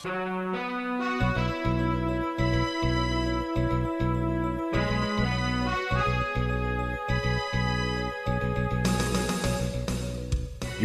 [0.00, 0.12] You're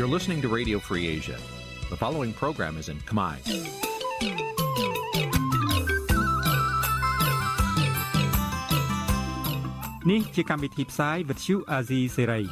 [0.08, 1.38] listening to Radio Free Asia.
[1.92, 3.38] The following program is in Khmer.
[10.06, 12.46] Nǐ chi càm bi tiệp xáy vệt chiu a zì sê ray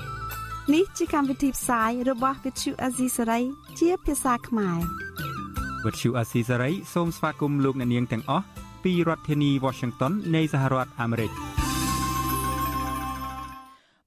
[0.74, 3.44] នេះជាកម្មវិធីផ្សាយរបស់ Vithu Azisari
[3.80, 5.01] ជាភាសាខ្មែរ
[5.86, 8.46] វត្តឈូអាស៊ីសេរីសូមស្វាគមន៍លោកអ្នកនាងទាំងអស់
[8.84, 11.32] ពីរដ្ឋធានី Washington នៃសហរដ្ឋអាមេរិក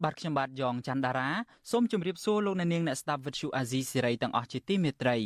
[0.04, 1.28] បាទខ្ញុំបាទយ៉ងច័ន្ទដារា
[1.70, 5.16] សូមជម្រាបសួរលោកអ្នកនាងអ្នកស្ដាប់វិទ្យុអាស៊ីសេរីទាំងអស់ជាទីមេត្រី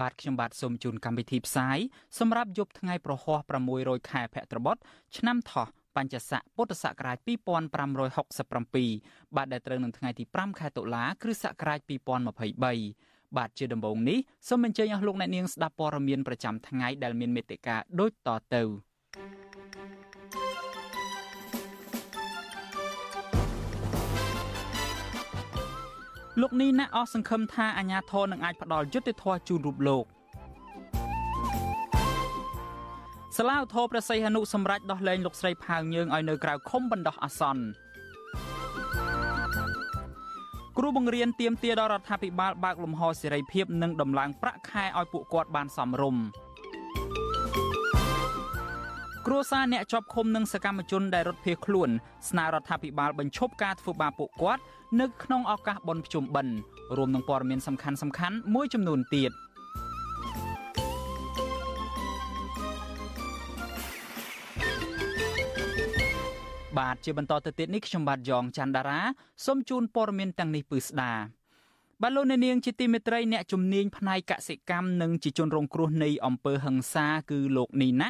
[0.00, 1.78] បាទខ្ញុំបាទសូមជូនកម្មវិធីផ្សាយ
[2.18, 3.38] សម្រាប់យប់ថ្ងៃប្រហោះ
[3.74, 4.76] 600ខែភទ្របទ
[5.16, 5.66] ឆ្នាំថោះ
[5.96, 14.18] បញ្ញស័កពុទ្ធសករាជ2567បាទដែលត្រូវនឹងថ្ងៃទី5ខែតុលា គ្រិស្តសករាជ2023 បាទជាដំបូងនេះ
[14.48, 18.62] សូមអញ្ជើញអស់លោកអ្នកនាងស្ដាប់ព័ត៌មានប្រចាំថ្ងៃដែលមានមេត្តាដូចតទៅ
[26.40, 30.04] លោកនេះណាអស់សង្ឃឹមថាអាញាធរនឹងអាចផ្ដល់យុត្តិធម៌ជូនរូបលោក
[33.36, 37.64] សាឡាវធរព្រះសីហនុសម្រាប់ដោះលែងលោកស្រីផាវយើងឲ្យនៅក្រៅឃុំបណ្ដោះអាសន្ន
[40.78, 46.22] គ្រូបង្រៀនទៀមទាដល់រដ្ឋាភិបាលបើកលំហសេរីភាពនិងដំឡើងប្រាក់ខែឲ្យពួកគាត់បានសមរម្យ
[49.26, 51.90] គ្រួសារអ្នកជាប់ឃុំនិងសកម្មជនដែលរត់ភៀសខ្លួន
[52.28, 54.62] ស្នើរដ្ឋាភិបាលបញ្ឈប់ការធ្វើបាបពួកគាត់
[55.00, 56.54] នៅក្នុងឱកាសបុណ្យភ្ជុំបិណ្ឌ
[56.96, 59.32] រួមនឹងព័ត៌មានសំខាន់ៗមួយចំនួនទៀត។
[66.78, 69.00] បាទជាបន្តទៅទៀតនេះខ្ញុំបាទយ៉ងច័ន្ទដារា
[69.44, 71.12] សូមជូនព័ត៌មានទាំងនេះពឺស្ដា
[72.02, 78.08] បាទលោកអ្នកនាងជាទីមេត្រីអ្នកជំនាញផ្នែកកសិកម្មនិងជាជនរងគ្រោះនៃអំពើហិង្សាគឺលោកនីណា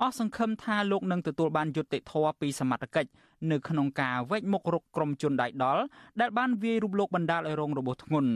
[0.00, 3.10] អស់សង្ឃឹមថាលោកនឹងទទួលបានយុត្តិធម៌ពីសមត្ថកិច្ច
[3.50, 5.82] នៅក្នុងការវែកមុខរកក្រុមជនដៃដល់
[6.20, 8.32] ដែលបានវាយរូបលោកបណ្ដាលឲ្យរងរបួសធ្ងន់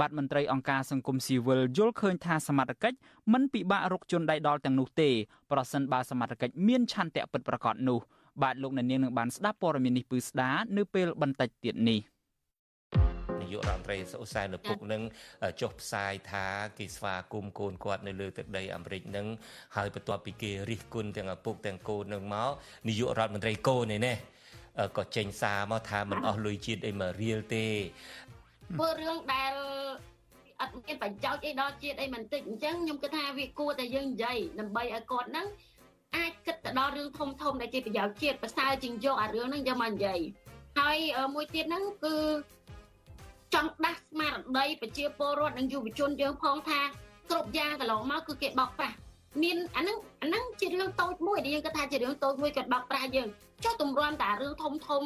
[0.00, 2.96] បាទមន្ត្រីអង្គការសង្គមស៊ីវិលយល់ឃើញថាសមត្ថកិច្ច
[3.32, 5.10] មិនពិបាករកជនដៃដល់ទាំងនោះទេ
[5.50, 8.00] ប្រសិនបើសមត្ថកិច្ចមានឆន្ទៈពិតប្រាកដនោះ។
[8.42, 12.00] បាទលោកអ្នកនាងនឹងបានស្ដាប់ព័ត៌មាននេះពឺស្ដានៅពេលបន្តិចទៀតនេះ
[13.40, 15.02] នាយករដ្ឋមន្ត្រីសុសែនឪពុកនឹង
[15.60, 16.46] ចុះផ្សាយថា
[16.78, 19.26] គេស្វាគមន៍កូនគាត់នៅលើទឹកដីអាមេរិកនឹង
[19.76, 22.50] ហើយបន្ទាប់ពីគេរិះគន់ទាំងឪពុកទាំងកូននឹងមក
[22.88, 24.16] នាយករដ្ឋមន្ត្រីកូននេះនេះ
[24.98, 27.66] ក៏ចេញសារមកថាមិនអស់លុយជាតិអីមករៀលទេ
[28.76, 29.52] ធ្វើរឿងដែល
[30.60, 35.46] អត់មានបញ្ចោចអីដល់ជាតិអីមិនតិចអញ្ចឹងខ្ញុំគិតថាវាគួរតែយើងនិយាយដើម្បីឲ្យគាត់ហ្នឹង
[36.16, 40.20] អាចគិតទៅដល់រឿងធំធំដែលជាប្រយោជន៍ជាតិប្រសើរជាងយកអារឿងហ្នឹងយកមកនិយាយ
[40.78, 40.98] ហើយ
[41.34, 42.16] មួយទៀតហ្នឹងគឺ
[43.54, 46.80] ចង់ដាស់ស្មារតីប្រជាពលរដ្ឋនិងយុវជនយើងផងថា
[47.30, 48.96] គ្រប់យ៉ាងកន្លងមកគឺគេបោកប្រាស់
[49.42, 53.28] មានអាហ្នឹងអាហ្នឹងជារឿងតូចមួយដែលយើងគិតថាជារឿងតូចមួយគាត់បោកប្រាស់យើង
[53.64, 55.02] ចុះទម្រាំតែរឿងធំធំ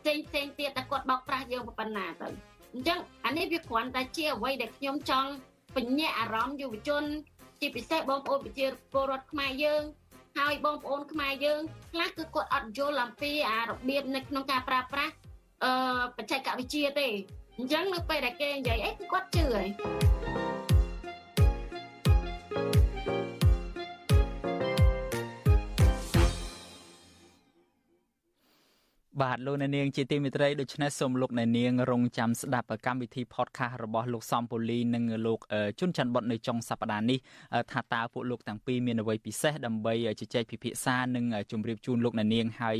[0.00, 2.28] ផ្សេងផ្សេងទៀតតែគាត់បោកប្រាស់យើងប៉ុណ្ណាទៅ
[2.72, 5.30] អញ្ចឹងអានេះវាគ្រាន់តែជាអ្វីដែលខ្ញុំចង់
[5.76, 7.04] បញ្ញាអារម្មណ៍យុវជន
[7.60, 9.82] ជាពិសេសបងប្អូនប្រជាពលរដ្ឋខ្មែរយើង
[10.38, 11.60] ហើយបងប្អូនខ្មែរយើង
[11.92, 15.14] ខ្លះគឺគាត់អត់យល់អំពីអារបៀបនៅក្នុងការប្រើប្រាស់
[15.64, 15.72] អឺ
[16.16, 17.08] បច្ចេកវិទ្យាទេ
[17.58, 19.68] អញ្ចឹងនៅពេលដែលគេនិយាយអីគឺគាត់ជឿហើយ
[29.22, 35.40] បាទលោកអ្នកនាងជាទីមេត្រីដូច្នេះសូមលោកអ្នកនាងរងចាំស្ដាប់កម្មវិធី podcast របស់លោកសំពូលីនិងលោក
[35.78, 37.18] ជុនច័ន្ទបុតនៅចុងសប្តាហ៍នេះ
[37.72, 42.76] ថាតើពួកលោកទាំងពីរមានអ្វីពិសេសដើម្បីជជែកពិភាក្សានិងជម្រាបជូនលោកអ្នកនាងហើយ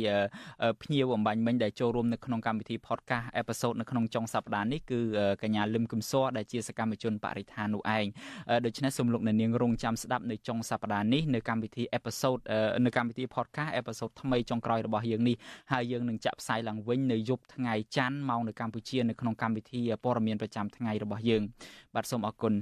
[0.83, 5.01] ភ្ញៀវអំបញ្ញមិញដែលចូលរួមនៅក្នុងកម្មវិធី podcast episode នៅក្នុងចុងសប្តាហ៍នេះគឺ
[5.43, 8.07] កញ្ញាលឹមគឹមសរដែលជាសកម្មជនបរិស្ថាននោះឯង
[8.67, 12.41] ដូច្នេះសូមលោកអ្នកនាងរងចាំស្ដាប់នៅចុងសប្តាហ៍នេះនៅកម្មវិធី episode
[12.85, 15.37] នៅកម្មវិធី podcast episode ថ្មីចុងក្រោយរបស់យើងនេះ
[15.73, 21.43] ហើយយើងនឹងចាក់ផ្សាយឡើងវិញនៅយប់ថ្ងៃច័ន្ទម៉ោងនៅកម្ពុជានៅក្នុងកម្មវិធីព័ត៌មានប្រចាំថ្ងៃរបស់យើង
[21.95, 22.55] បាទសូមអរគុណ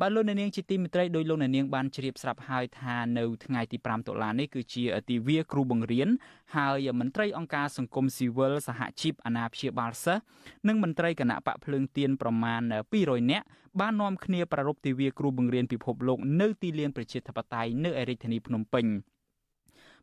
[0.00, 6.08] បាទលោកអ្នកនាងជាទីមេត្រីដោយលោកអ្នកនាងបានជ្រាបស្រាប់ហើយថានៅថ្ងៃទី5តុលានេះគឺជាទិវាគ្រូបង្រៀន
[6.56, 10.22] ហើយមន្ត្រីអង្គការសង្គមស៊ីវិលសហជីពអាណាព្យាបាលសិស្ស
[10.68, 12.60] និងមន្ត្រីគណៈបកភ្លើងទៀនប្រមាណ
[12.96, 13.46] 200នាក់
[13.80, 18.86] បាននាំគ្នាប្រារព្ធទិវាគ្រូបង្រៀនពិភពលោកនៅទីលានប្រជាធិបតេយ្យនៅឯរាជធានីភ្នំពេញ។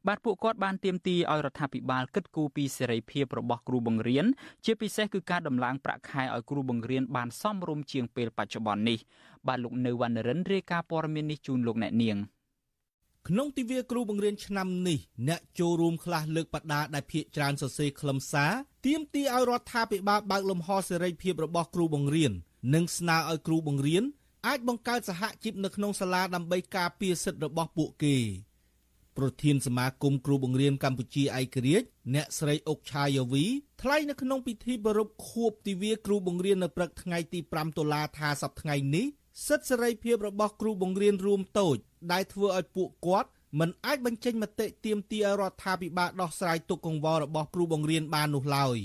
[0.08, 4.26] បាទពួកគាត់បានទាមទារឲ្យរដ្ឋាភិបាលគិតគូរពីសេរីភាពរបស់គ្រូបង្រៀន
[4.66, 9.00] ជាពិសេសគឺការដំឡើងប្រាក់ខែឲ្យគ្រូបង្រៀនបានសមរម្យជាងពេលបច្ចុប្បន្ននេះ
[9.48, 12.18] បាទលោកនៅវណ្ណរិនរាយការណ៍ព័ត៌មាននេះជូនលោកអ្នកនាង
[13.28, 18.52] ក្នុងទិវាគ្រូបង្រៀនឆ្នាំនេះអ្នកចូលរួមខ្លះលើកបដាដែលភាកច្រើនសរសេរខ្លឹមសារ
[18.86, 22.32] ទាមទារឲ្យរដ្ឋាភិបាលបើកលំហសេរីភាពរបស់គ្រូបង្រៀន
[22.74, 24.04] និងស្នើឲ្យគ្រូបង្រៀន
[24.48, 28.18] អាចបង្កើតសហជីពនៅក្នុងសាលាដើម្បីការពារសិទ្ធិរបស់ពួកគេ
[29.20, 33.46] ប្រធានសមាគមគ្រូបង្រៀនកម្ពុជាឯករាជ្យអ្នកស្រីអុកឆាយាវី
[33.82, 39.06] ថ្លែងនៅក្នុងពិធីប្រារព្ធខួបទិវាគ្រូបង្រៀននៅព្រឹកថ្ងៃទី5តុលាថាសប្តាហ៍ថ្ងៃនេះ
[39.48, 41.78] សិទ្ធិសេរីភាពរបស់គ្រូបង្រៀនរួមតូច
[42.12, 43.30] ដែលធ្វើឲ្យពួកគាត់
[43.60, 48.78] មិនអាចបញ្ចេញមតិទាមទារឲ្យរដ្ឋាភិបាលដោះស្រាយទុកកង្វល់របស់គ្រូបង្រៀនបាននោះឡើយ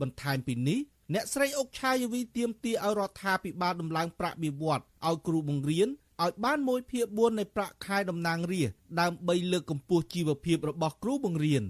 [0.00, 0.80] បន្ថែមពីនេះ
[1.14, 5.88] អ្នកស្រីអុកឆាយវីទាមទារឲ្យរដ្ឋាភិបាលដំឡើងប្រាក់បៀវត្សឲ្យគ្រូបង្រៀន
[6.22, 11.64] ឲ្យបាន1ភាគ4នៃប្រាក់ខែតំណាងរាស្ត្រដើម្បីលើកកម្ពស់ជីវភាពរបស់គ្រូបង្រៀន។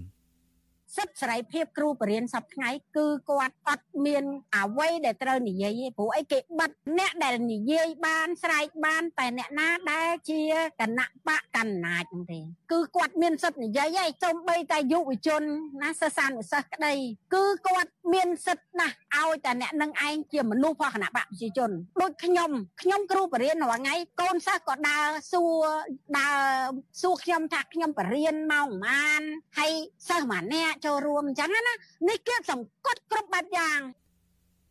[0.97, 4.23] សិទ្ធិសេរីភាពគ្រូបរិញ្ញាសពថ្ងៃគឺគាត់អត់មាន
[4.55, 10.41] អ្វីដែលត្រូវនិយាយទេព្រោះអីគេបិទអ្នកដែលនិយាយបានស្រែកបានតែអ្នកណាដែលជា
[10.79, 12.39] គណៈបកកណ្ណាចហ្នឹងទេ
[12.71, 15.43] គឺគាត់មានសិទ្ធិនិយាយឯងសំបីតែយុវជន
[15.81, 16.93] ណាសិស្សានុសិស្សក្តី
[17.33, 21.71] គឺគាត់មានសិទ្ធិណាស់ឲ្យតែអ្នកនឹងឯងជាមនុស្សរបស់គណៈបកប្រជាជន
[22.01, 22.51] ដូចខ្ញុំ
[22.81, 25.65] ខ្ញុំគ្រូបរិញ្ញារាល់ថ្ងៃកូនសិស្សក៏ដើរសួរ
[26.17, 26.37] ដើរ
[27.01, 29.21] សួរខ្ញុំថាខ្ញុំបរិញ្ញាម៉ោងប៉ុន្មាន
[29.57, 29.71] ហើយ
[30.07, 31.61] សិស្សម្នាក់ចូលរួមអញ្ចឹងណា
[32.09, 33.81] នេះគឺសង្កត់គ្រប់បែបយ៉ាង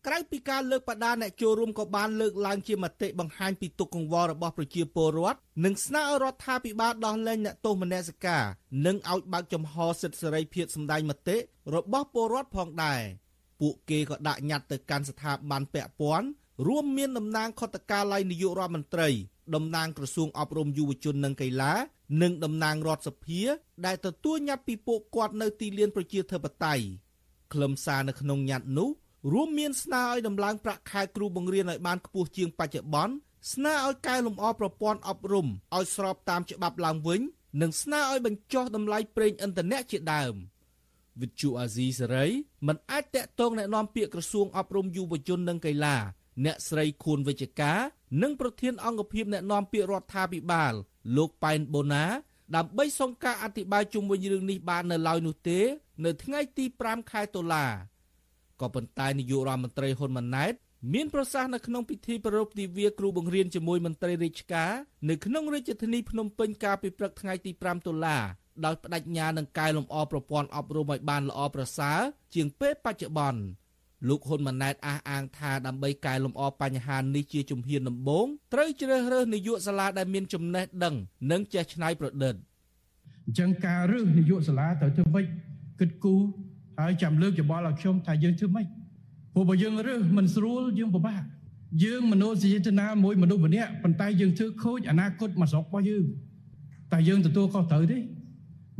[0.06, 8.44] ក្រៅពីការលើកបដាអ្នកចូលរួមក៏បានលើកឡើងជាមតិបង្ហាញពីទុកកង្វល់របស់ប្រជាពលរដ្ឋនិងស្នើឲ្យរដ្ឋាភិបាលដោះលែងអ្នកទោសមនសិការ
[8.86, 11.36] និងឲ្យបើកចំហសិទ្ធិសេរីភាពសម្ដែងមតិ
[11.74, 13.00] របស់ពលរដ្ឋផងដែរ
[13.60, 16.26] ពួកគេក៏ដាក់ញត្តិទៅកាន់ស្ថាប័នពាក់ព័ន្ធ
[16.66, 19.08] រួមមានតំណាងខុទ្ទកាល័យនាយករដ្ឋមន្ត្រី
[19.55, 21.73] តំណាងក្រសួងអប់រំយុវជននិងកីឡា
[22.21, 23.41] និងតំណាងរដ្ឋសភា
[23.85, 26.83] ដែលទទួលញត្តិពីពួកគាត់នៅទីលានប្រជាធិបតេយ្យ
[27.53, 28.89] ខ្លឹមសារនៅក្នុងញត្តិនោះ
[29.33, 33.13] រួមមានស្នើឲ្យដំឡើងប្រាក់ខែគ្រូបង្រៀនឲ្យបានខ្ពស់ជាងបច្ចុប្បន្ន
[33.53, 37.21] ស្នើឲ្យកែលម្អប្រព័ន្ធអប់រំឲ្យស្របតាមច្បាប់ឡើងវិញ
[37.61, 40.33] និងស្នើឲ្យបញ្ចុះតម្លៃប្រេងឥន្ធនៈជាដើម
[41.21, 42.25] វិទ្យុអាស៊ីសេរី
[42.67, 45.95] មិនអាចតាក់ទងแนะនាំពាក្យក្រសួងអប់រំយុវជននិងកីឡា
[46.44, 47.78] អ្នកស្រីខួនវិជ្ជការ
[48.22, 50.72] និងប្រធានអង្គភិបអ្នកណែនាំពាក្យរដ្ឋាភិបាល
[51.16, 52.04] លោកប៉ែនបូណា
[52.56, 55.60] ដើម្បីសុំការអធិប្បាយជុំវិញរឿងនេះបាននៅឡើយនោះទេ
[56.04, 57.66] នៅថ្ងៃទី5ខែតុលា
[58.60, 60.54] ក៏ប៉ុន្តែនាយករដ្ឋមន្ត្រីហ៊ុនម៉ាណែត
[60.94, 64.72] មានប្រសាសន៍នៅក្នុងពិធីប្រារព្ធទិវាគ្រូបង្រៀនជាមួយមន្ត្រីរាជការ
[65.08, 68.18] នៅក្នុងរាជធានីភ្នំពេញកាលពីព្រឹកថ្ងៃទី5តុលា
[68.64, 72.00] ដោយបដិញ្ញានឹងកែលម្អប្រព័ន្ធអប់រំឲ្យបានល្អប្រសើរ
[72.34, 73.40] ជាងពេលបច្ចុប្បន្ន
[74.08, 80.94] លោកហ៊ុនម៉ាណែតអះអាងថាដើម្បីកែលម្អបញ្ហានេះជាជំហានដំបូងត្រូវជ្រើសរើសនាយកសាលាដែលមានចំណេះដឹង
[81.30, 82.34] និងចេះច្នៃប្រឌិត
[83.26, 85.26] អញ្ចឹងការរើសនាយកសាលាត្រូវធ្វើម៉េច
[85.80, 86.22] គិតគូរ
[86.80, 88.66] ហើយចាំលើកយោបល់ឲ្យខ្ញុំថាយើងធ្វើម៉េច
[89.32, 91.22] ព្រោះបើយើងរើសមិនស្រួលយើងពិបាក
[91.84, 96.04] យើងមនោសញ្ចេតនាមួយមនុស្សម្នាក់ប៉ុន្តែយើងធ្វើខូចអនាគតមួយស្រុករបស់យើង
[96.92, 97.98] តែយើងទទួលខុសត្រូវទេ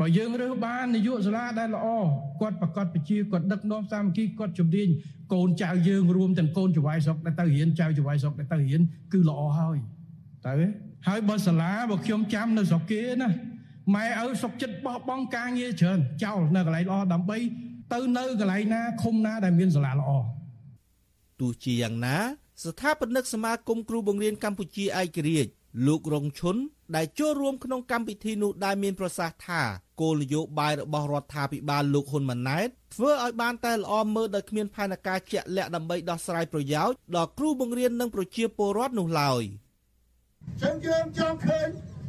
[0.00, 1.86] បើយើងរើសបាននាយកសាលាដែលល្អ
[2.40, 4.88] គាត់ប្រកាសពជាគាត់ដឹកនាំសាមគ្គីគាត់ជំនាញ
[5.32, 8.80] កូនចៅយើងរួមទាំងកូនចៅវាយស្រុកដែលទៅរៀនចៅចៅវាយស្រុកដែលទៅរៀន
[9.12, 9.78] គឺល្អហើយ
[10.46, 10.52] តើ
[11.08, 13.28] ហើយបើសាលាបើខ្ញុំចាំនៅស្រុកគេណា
[13.94, 17.38] ម៉ែឪសុកចិត្តបោះបង់ការងារច្រើនចោលនៅកន្លែងល្អដើម្បី
[17.92, 20.10] ទៅនៅកន្លែងណាឃុំណាដែលមានសាលាល្អ
[21.40, 22.16] ទោះជាយ៉ាងណា
[22.64, 25.50] ស្ថាបនិកសមាគមគ្រូបង្រៀនកម្ពុជាឯករាជ្យ
[25.86, 26.56] លោករងឈុន
[26.96, 29.62] ដែលចូលរួមក្នុងកម្មវិធីនោះដែលមានប្រសាសន៍ថា
[30.00, 39.42] គោលនយោបាយរបស់រដ្ឋាភិបាលលោកហ៊ុនម៉ាណែតធ្វើឲ្យបានតែល្អមើលដោយគ្មានផែនការជាក់លាក់ដើម្បីដោះស្រាយប្រយោជន៍ដល់គ្រូបង្រៀននិងប្រជាពលរដ្ឋនោះឡើយ
[40.62, 41.68] ចឹងយើងចង់ឃើញ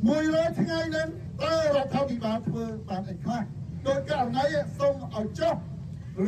[0.10, 1.08] 100ថ្ងៃនឹង
[1.44, 3.42] តើរដ្ឋាភិបាលធ្វើបានអីខ្លះ
[3.88, 4.46] ដោយករណី
[4.78, 5.56] សូមឲ្យចុះ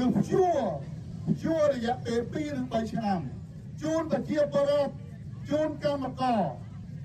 [0.03, 0.59] ឬព្យួរ
[1.27, 3.19] ព្យួររយៈពេល2ឬ3ឆ្នាំ
[3.81, 4.93] ជូនប្រជាពលរដ្ឋ
[5.49, 6.41] ជូនកម្មករ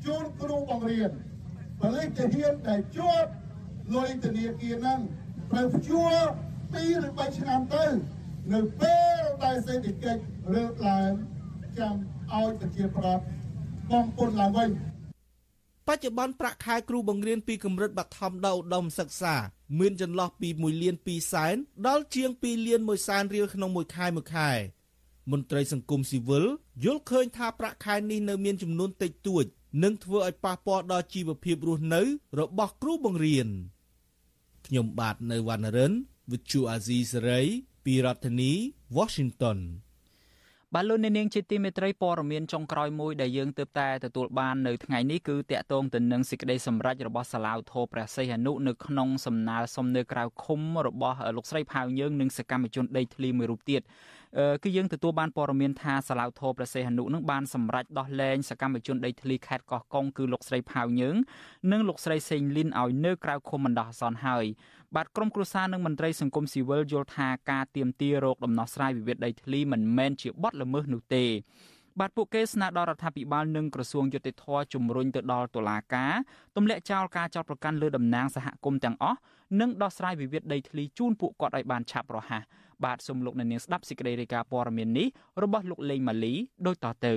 [0.07, 1.13] ជូនគ្រូបង្រៀន
[1.83, 3.31] បរិយាហ៊ានដែលជាប់
[3.95, 5.01] លុយធនាគារហ្នឹង
[5.51, 6.15] ត្រូវព្យួរ
[6.73, 7.85] 2ឬ3ឆ្នាំទៅ
[8.53, 10.21] នៅពេលដែលសេដ្ឋកិច្ច
[10.55, 11.11] រើកឡើង
[11.79, 11.95] ចាំ
[12.33, 13.25] ឲ្យប្រជាប្រដ្ឋ
[13.91, 14.71] បងពុនឡើងវិញ
[15.89, 19.35] បច្ចុប្បន្នប្រាក់ខែគ្រូបង្រៀនពីកម្រិតបឋមដល់ឧត្តមសិក្សា
[19.81, 21.57] មានចន្លោះពី1លាន2សែន
[21.89, 24.51] ដល់ជាង2លាន1សែនរៀលក្នុងមួយខែមួយខែ
[25.33, 26.45] មន្ត្រីសង្គមស៊ីវិល
[26.85, 29.45] យល់ឃើញថាប្រាក់ខែនេះនៅមានចំនួនតិចតួច
[29.83, 32.03] និងធ្វើឲ្យប៉ះពាល់ដល់ជីវភាពរស់នៅ
[32.41, 33.49] របស់គ្រូបង្រៀន
[34.67, 35.93] ខ្ញុំបាទនៅវណ្ណរិន
[36.31, 37.47] With Chu Azizi Saray
[37.85, 38.53] ពីរដ្ឋធានី
[38.97, 39.59] Washington
[40.75, 53.83] បាទលោកអ្នកនាងជាទីមេត្រីព័ត៌មានចុងក្រោយមួយដែលយើងទើបតែទទួលបាននៅថ្ងៃនេះគឺតាក់ទងទៅនឹងសេចក្តីសម្រេចរបស់សាឡាវធរព្រះសីហនុនៅក្នុងសំណើសុំនៅក្រៅឃុំរបស់លោកស្រីផៅយើងនិងសកម្មជនដីធ្លីមួយរូបទៀត
[54.63, 61.17] គឺយើងទទួលបានព័ត៌មានថាសាឡាវធរប្រសេះហនុនឹងបានសម្រេចដោះលែងសកម្មជនដីធ្លីខេត្តកោះកុងគឺលោកស្រីផៅយើង
[61.71, 64.45] និងលោកស្រីសេងលីនឲ្យនៅក្រៅឃុំបណ្ដោះអាសន្នហើយ
[64.97, 71.25] បាទក្រមគ្រួសារនិងមន្ត្រីសង្គមស៊ីវិលយល់ថាការទៀមទារោគដំណោះស្រាយវិវាទដីធ្លីមិនមែនជាបទល្មើសនោះទេ
[72.01, 74.45] បាទពួកគេស្នើដល់រដ្ឋាភិបាលនិងក្រសួងយុតិធធ
[74.75, 76.13] ជំរុញទៅដល់តុលាការ
[76.57, 79.19] ទម្លាក់ចោលការចោទប្រកាន់លើតំណាងសហគមន៍ទាំងអស់
[79.61, 82.43] និងដោះស្រាយវិវាទដីធ្លីជូនពួកគាត់ឲ្យបានឆាប់រហ័ស
[82.85, 85.07] បាទសូមលោកអ្នកនាងស្ដាប់សេចក្តីរាយការណ៍ព័ត៌មាននេះ
[85.43, 86.35] របស់លោកលេងម៉ាលី
[86.67, 87.15] ដូចតទៅ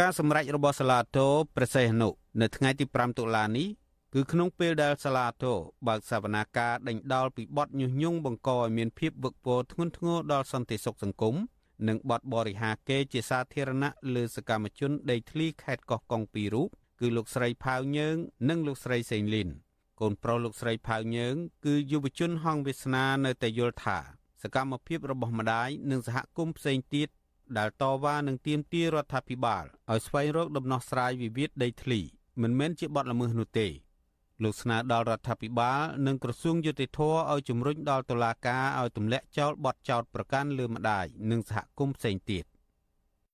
[0.00, 2.08] ការសម្រេចរបស់សាឡាតូប្រសេះនុ
[2.40, 3.68] នៅថ្ងៃទី5តុលានេះ
[4.14, 5.52] គឺក្នុងពេលដែលសាឡាតូ
[5.86, 11.34] បើកសវនាការដេញដោលពីបទញុះញង់បង្កឲ្យមានភាពវឹកវរធ្ងន់ធ្ងរដល់សន្តិសុខសង្គម
[11.88, 16.68] និងបទបរិហាគេជាសាធារណៈលើសកម្មជនដីធ្លីខេត្តកោះកុងពីររូប
[17.00, 18.16] គឺលោកស្រីផៅញើង
[18.48, 19.48] និងលោកស្រីសេងលីន
[20.00, 21.34] កូនប្រុសលោកស្រីផៅញើង
[21.66, 23.98] គឺយុវជនហងវាសនានៅតែយល់ថា
[24.42, 27.08] សកម្មភាពរបស់ម្ដាយនិងសហគមន៍ផ្សេងទៀត
[27.58, 32.00] ដែលតវ៉ានឹងទាមទាររដ្ឋាភិបាលឲ្យស្វែងរកដំណោះស្រាយវិវាទដីធ្លី
[32.42, 33.68] មិនមែនជាបទល្មើសនោះទេ
[34.42, 37.00] លោកស្នើដល់រដ្ឋាភិបាលនិងក្រសួងយុតិធធ
[37.32, 42.44] ឲ្យជំរុញដល់តុលាការឲ្យទម្លាក់ចោលបទចោទប្រកាន់លើម្ដាយនិងសហគមន៍ផ្សេងទៀត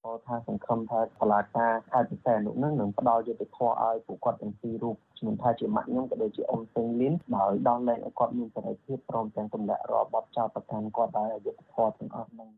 [0.04, 12.50] ក៏ថាសង្ឃឹមថាតុលាការខេត្តពិសេសនោះនឹងនឹងផ្ដល់យុត្តិធម៌ឲ្យពួកគាត់ទាំងពីររូបជំនុំថាជាម៉ាក់ខ្ញុំក៏ដូចជាអ៊ំសេងលីនដោយដោះលែងឲ្យគាត់មានសេរីភាពព្រមទាំងទម្លាក់រាល់បទចោទប្រកាន់គាត់ដោយយុត្តិធម៌ទាំងអស់នឹង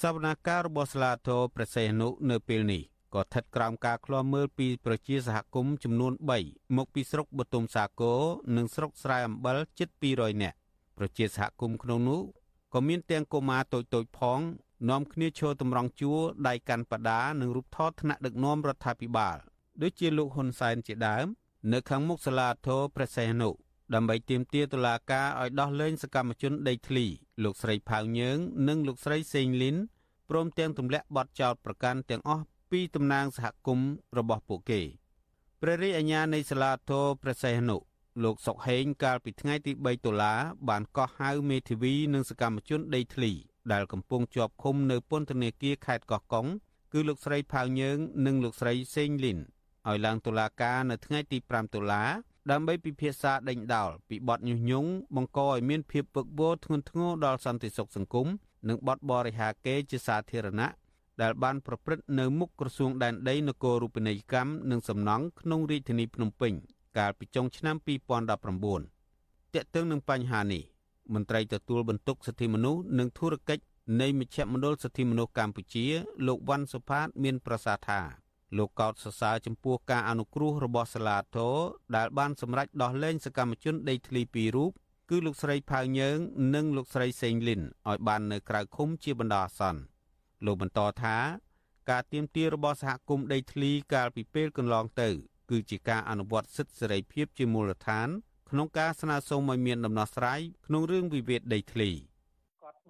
[0.00, 2.82] សវនកម្មរបស់ស្លាធរប្រសេនុនៅពេលនេះ
[3.14, 6.12] ក៏ស្ថិតក្រោមការឃ្លាំមើលពីប្រជាសហគមន៍ចំនួន
[6.44, 8.20] 3មកពីស្រុកបទុមសាគរ
[8.56, 10.56] និងស្រុកស្រែអំបិលជិត200នាក់
[10.98, 12.20] ប្រជាសហគមន៍ក្នុងនោះ
[12.74, 14.40] ក៏មានទាំងកុមារតូចតូចផង
[14.90, 19.36] នាំគ្នាឈរតម្រង់ជួរដៃកាន់បដានិងរូបថតថ្នាក់ដឹកនាំរដ្ឋាភិបាល
[19.82, 21.26] ដូចជាលោកហ៊ុនសែនជាដើម
[21.72, 23.50] នៅខាងមុខសាលាធរព្រះសីហនុ
[23.94, 27.06] ដើម្បីទាមទារតុលាការឲ្យដោះលែងសកម្មជនដីធ្លី
[27.42, 28.38] លោកស្រីផៅញើង
[28.68, 29.76] និងលោកស្រីសេងលីន
[30.30, 34.80] ព្រមទាំងទម្លាក់បទចោទប្រកាន់ទាំងអស់ ពីតំណាងសហគមន៍របស់ពួកគេ
[35.60, 37.76] ព្រះរាជអាជ្ញានៃសាលាធរព្រះសីហនុ
[38.24, 40.34] លោកសុកហេងកាលពីថ្ងៃទី3តុលា
[40.68, 43.32] បានកោះហៅមេធាវីនិងសកម្មជនដីធ្លី
[43.72, 46.46] ដែលកំពុងជាប់ឃុំនៅពន្ធនាគារខេត្តកោះកុង
[46.92, 49.38] គឺលោកស្រីផៅញើងនិងលោកស្រីសេងលីន
[49.88, 52.02] ឲ្យឡើងតុលាការនៅថ្ងៃទី5តុលា
[52.50, 58.26] ដើម្បីពិភាក្សាដេញដោលពីបទញុះញង់បង្កឲ្យមានភាពពឹកវរធ្ងន់ធ្ងរដល់សន្តិសុខសង្គម
[58.68, 60.70] និងបទបរិហាកេរជាសាធារណៈ
[61.22, 66.52] ដែលបានប្រព្រឹត្តនៅមុខក្រសួងដែនដីនគររូបនីយកម្មនិងសំណង់ក្នុងរាជធានីភ្នំពេញ
[66.98, 67.76] កាលពីចុងឆ្នាំ
[68.44, 70.62] 2019ទាក់ទងនឹងបញ្ហានេះ
[71.14, 73.64] មន្ត្រីទទួលបន្ទុកសិទ្ធិមនុស្សនិងធុរកិច្ច
[74.00, 75.86] នៃមជ្ឈមណ្ឌលសិទ្ធិមនុស្សកម្ពុជា
[76.26, 78.00] លោកវ៉ាន់សុផាត មានប្រសាសន៍ថា
[78.58, 81.56] លោកកោតសរសើរចំពោះការអនុគ្រោះរបស់សាលាធរ
[81.96, 84.70] ដែលបានសម្រេចដោះលែងសកម្មជនដីធ្លីពីររូប
[85.10, 86.18] គឺលោកស្រីផៅញើង
[86.54, 89.80] និងលោកស្រីសេងលីនឲ្យបាននៅក្រៅឃុំជាបណ្ដោះអាសន្ន
[90.44, 91.16] លោកបន្តថា
[91.90, 95.08] ការទៀមទារបស់សហគមន៍ដីធ្លីកាលពីពេលកន្លងទៅ
[95.50, 98.08] គឺជាការអនុវត្តសិទ្ធិសេរីភាពជាមូលដ្ឋាន
[98.50, 101.90] ក្នុងការស្នើសុំឲ្យមានដំណោះស្រាយក្នុងរឿងវិវាទដីធ្លី។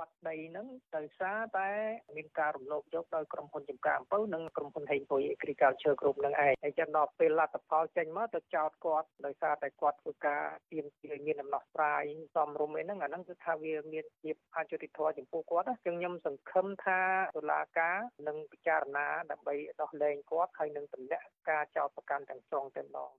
[0.00, 0.66] បាត់ដីហ្នឹង
[0.96, 1.68] ដោយសារតែ
[2.16, 10.42] មានការរំលោភយកដោយក្រុមហ៊ុនចំការអំពៅនិងក្រុមហ៊ុនហេងពុយ Agriculture Group នឹងឯងហើយចឹងដល់ពេលលទ្ធផលចេញមកទៅចោទគាត់ដោយសារតែគាត់ធ្វើការ
[10.72, 12.04] ទៀមទាមានដំណោះស្រាយ
[12.34, 17.00] សមរម្យអីហ្នឹងអាហ្នឹងគឺថាវាមានភាពអយុត្តិធម៌ចំពោះគាត់ចឹងខ្ញុំសង្ឃឹមថា
[17.36, 23.10] តុលាការនឹងពិចារណាដើម្បីដោះលែងគាត់ហើយនឹងទម្លាក់ការចោទប្រកាន់ទាំងស្រុងតែម្ដង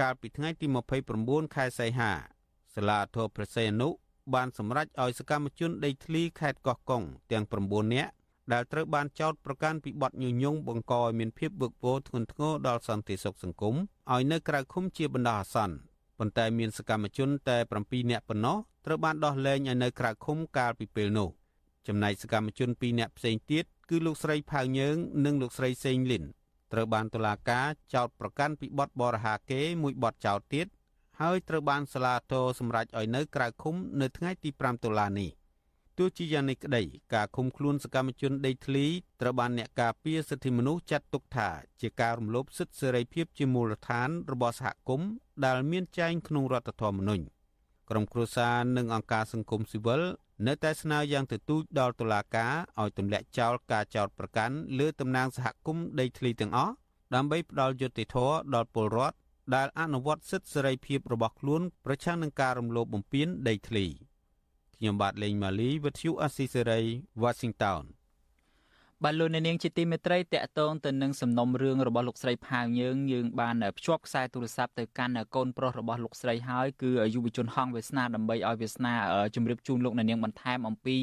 [0.00, 0.66] កាលពីថ្ងៃទី
[1.10, 2.12] 29ខែសីហា
[2.74, 3.88] សាលាធរព្រះសីហនុ
[4.34, 7.02] បានសម្រេចឲ្យសកម្មជនដីធ្លីខេត្តកោះកុង
[7.32, 8.10] ទាំង9នាក់
[8.52, 13.74] ដែលត្រូវបានចោទប្រកាន់ពីបទញុះញង់បង្កឲ្យមានភាពវឹកវរធ្ងន់ធ្ងរដល់សន្តិសុខសង្គម
[14.12, 15.76] ឲ្យនៅក្រៅឃុំជាបណ្ដោះអាសន្ន
[16.18, 21.28] ប៉ុន្តែមានសកម្មជនតែ7នាក់ប៉ុណ្ណោះត្រូវបានដោះលែងឲ្យនៅក្រៅឃុំកាលពីពេលនោះ
[21.86, 26.24] ចំណែកសកម្មជន2នាក់ផ្សេងទៀតគឺលោកស្រីផៅញើង និងលោកស្រីសេងលីន
[26.72, 30.66] ត្រូវបានតុលាការចោទប្រកាន់ពីបទបរិហាកេរមួយបទចោទទៀត
[31.20, 35.30] ហើយត្រូវបានសាលាតោសម្រេចឲ្យនៅក្រៅឃុំនៅថ្ងៃទី5តុលានេះ
[35.98, 36.82] ទោះជាយ៉ាងនេះក្តី
[37.14, 38.86] ការឃុំខ្លួនសកម្មជនដីធ្លី
[39.20, 41.48] ត្រូវបានអ្នកការពារសិទ្ធិមនុស្សចាត់ទុកថា
[41.80, 45.10] ជាការរំលោភសិទ្ធិសេរីភាពជាមូលដ្ឋានរបស់សហគមន៍
[45.44, 47.24] ដែលមានចែងក្នុងរដ្ឋធម្មនុញ្ញ
[47.90, 50.02] ក្រុមគ្រួសារនិងអង្គការសង្គមស៊ីវិល
[50.46, 56.74] នៅតែស្នើយ៉ាងទទូចដល់តុលាការឲ្យទម្លាក់ចោលការចោទប្រកាន់លើតំណាងសហគមន៍ដីធ្លីទាំងអស់
[57.14, 59.16] ដើម្បីផ្ដល់យុត្តិធម៌ដល់ពលរដ្ឋ
[59.54, 63.86] ដែលអនុវត្តសិទ្ធិសេរីភាពរបស់ខ្លួន ប្រឆាំងនឹងការរំលោភបំពានដីធ្លី
[64.76, 66.80] ខ្ញុំបាទលេងម៉ាលីវិទ្យុអស៊ីសេរី
[67.22, 67.84] Washington
[69.04, 78.94] បាទលោកអ្នកនាងជាទីមេត្រីតកតងទៅនឹងសំណុំរឿងរបស់លោកស្រីផាវយើងយើងបានភ្ជាប់ខ្សែទូរស័ព្ទទៅកាន់កូនប្រុសរបស់លោកស្រីហើយគឺយុវជនហងវាសនាដើម្បីឲ្យវាសនា
[79.34, 80.96] ជម្រាបជូនលោកអ្នកនាងបន្ថែមអំពី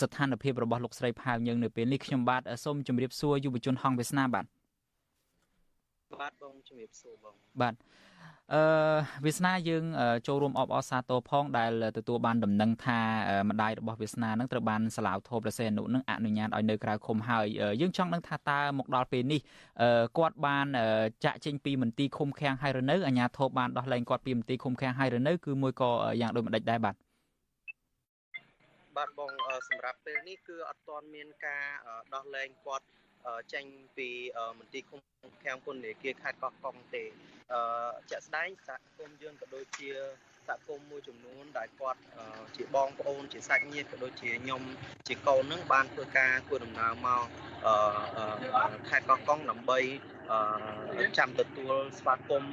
[0.00, 4.44] ស្ថានភាពរបស់លោកស្រីផាវយើងនៅពេលនេះខ្ញុំបាទសូមជម្រាបសួរយុវជនហងវាសនាបាទ
[6.20, 7.74] បាទបងជំរាបសួរបងបាទ
[8.54, 8.62] អឺ
[9.24, 9.84] វាសនាយើង
[10.26, 13.00] ចូលរួមអបអរសាទរផងដែលទទួលបានដំណឹងថា
[13.50, 17.46] ម្ដាយរបស់វាសនានឹងត្រូវបានសាឡាវធោប្រសេអនុនឹងអនុញ្ញាតឲ្យនៅក្រៅឃុំហើយ
[17.80, 19.40] យើងចង់ដឹងថាតើមកដល់ពេលនេះ
[20.18, 20.66] គាត់បាន
[21.24, 25.90] ចាក់ចេញពីមន្ទីរឃុំឃាំងហើយឬនៅអាជ្ញាធរបានដោះលែងគាត់ពីមន្ទីរឃុំឃាំងហើយឬនៅគឺមួយក៏
[26.20, 26.94] យ៉ាងដូចម្ដេចដែរបាទ
[28.96, 29.30] បាទបង
[29.68, 31.64] សម្រាប់ពេលនេះគឺអត់ទាន់មានការ
[32.14, 32.86] ដោះលែងគាត់
[33.52, 33.64] ចេញ
[33.96, 34.08] ពី
[34.58, 35.00] មន្ទីរឃុំ
[35.44, 37.04] ឃាំងពន្ធនាគារខេត្តកោះកុងទេ
[37.52, 37.60] អឺ
[38.10, 39.90] ជាក់ស្ដែងសហគមន៍យើងក៏ដូចជា
[40.48, 42.00] សហគមន៍មួយចំនួនដែលគាត់
[42.56, 44.62] ជាបងប្អូនជាសាច់ញាតិក៏ដូចជាខ្ញុំ
[45.08, 47.24] ជាកូននឹងបានធ្វើការធ្វើដំណើរមក
[47.66, 49.78] អឺខេត្តកោះកុងដើម្បី
[51.18, 52.52] ចាំទទួលស្វាគមន៍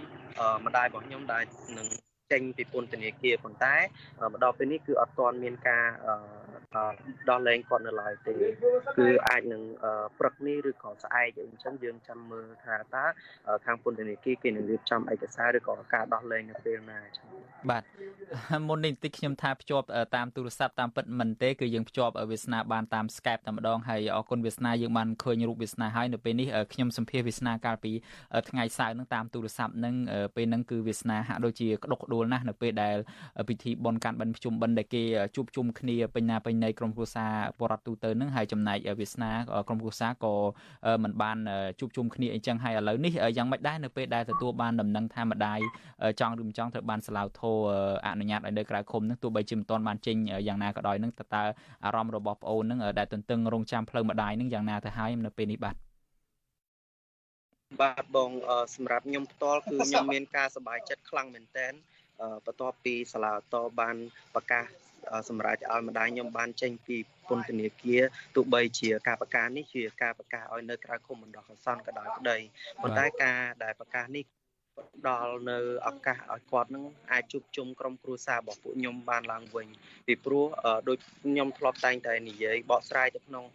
[0.66, 1.44] ម្ដាយរបស់ខ្ញុំដែល
[1.78, 1.88] នឹង
[2.32, 3.76] ចេញពីពន្ធនាគារប៉ុន្តែ
[4.32, 5.86] មកដល់ពេលនេះគឺអត់ទាន់មានការ
[7.30, 8.34] ដោះលែងគាត់នៅឡើយទេ
[8.98, 9.62] គឺអាចនឹង
[10.20, 13.06] ព្រឹកនេះឬក៏ស្អែកអីចឹងយើងចាំមើលថាតើ
[13.66, 17.26] ខាងពន្ធនាគារគេនឹងរៀបចំឯកសារឬក៏ការដោះលែងនៅពេលណាចឹង
[17.70, 17.84] បាទ
[18.68, 27.92] មុននេះបន្តិចខ្ញុំថាភ្ជាប់តាមទូរស័ព្ទតាមពិតមិនទេគឺយើងភ្ជាប់វាសនាបានតាម Skype តែម្ដងហើយអរគុណវាសនាយើងបានឃើញរូបវាសនាហើយនៅពេលនេះខ្ញុំសម្ភាសវាសនាកាលពី
[28.50, 29.96] ថ្ងៃសៅរ៍នឹងតាមទូរស័ព្ទនឹង
[30.36, 32.98] ពេលហ្នឹងគឺវាសនាហាក់ដូចជាក្តុកក្តួលណាស់នៅពេលដែល
[33.50, 35.04] ពិធីបុណ្យកាន់បិណ្ឌភ្ជុំបិណ្ឌដែលគេ
[35.36, 39.32] ជួបជុំគ្នាពេញណាពេញណីក្រុមគ្រួសារបរដ្ឋទូទៅនឹងហើយចំណែកវាសនា
[39.68, 40.34] ក្រុមគ្រួសារក៏
[41.04, 41.38] មិនបាន
[41.80, 45.60] ជួបជុំគ្នាអីចឹងហើយឥឡូវនេះយ៉ាងម៉េចដែរនៅពេលដែលទទួលបានដំណឹងថាម្ដាយ
[46.20, 47.52] ចង់ឬមិនចង់ត្រូវបានសាឡាវធោ
[48.08, 51.44] អនុញ្ញាតឲ្យនៅក្រៅឃុំនឹងទោះបីជាមិនទាន់បានចេញយ៉ាងណាក៏ដោយនឹងតើតើ
[51.86, 55.76] អារម្មណ៍របស់ប្អូននឹងដែលទន្ទឹងរង់ចាំផ្លូវម្ដាយនឹងយ៉ាងណាទៅហើយនៅពេលនេះបាទ
[57.82, 58.32] បាទបង
[58.76, 61.74] សម្រាប់ខ្ញុំផ្ទាល់គឺខ្ញុំមានការសប្បាយចិត្តខ្លាំងមែនទែន
[62.46, 63.96] បន្ទាប់ពីសាលាតបាន
[64.36, 64.66] ប្រកាស
[65.30, 66.98] សម្រាប់ឲ្យម្ដាយខ្ញុំបានចេញពី
[67.30, 68.02] ពន្ធនាគារ
[68.36, 72.38] ទោះបីជាការប្រកាសនេះជាការប្រកាសឲ្យនៅក្រៅឃុំបណ្ដោះអាសន្នក៏ដោយក្តី
[72.82, 74.26] ប៉ុន្តែការដែលប្រកាសនេះ
[75.10, 79.68] ដល់នៅឱកាសឲ្យគាត់នឹងអាចជួបជុំក្រុមគ្រួសាររបស់ពួកខ្ញុំបានឡើងវិញ
[80.08, 80.46] ពីព្រោះ
[80.88, 83.46] ដូចខ្ញុំធ្លាប់តែងតែនិយាយបកស្រាយទៅក្នុង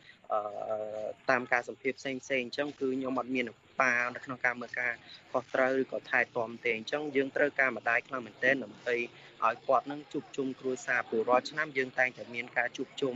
[1.31, 3.45] តាមការសម្ភាសផ្សេងផ្សេងអញ្ចឹងគឺខ្ញុំអត់មាន
[3.83, 4.93] ប៉ានៅក្នុងការមើលការ
[5.33, 8.97] ខុសត្រូវឬក៏ថែទាំទេអញ្ចឹងយើងត្រូវការម្ដាយខ្លាំងមែនទែនដើម្បី
[9.45, 13.15] ឲ្យគាត់នឹងជួបជុំគ្រួសារព្រោះរាល់ឆ្នាំយើងតែងតែមានការជួបជុំ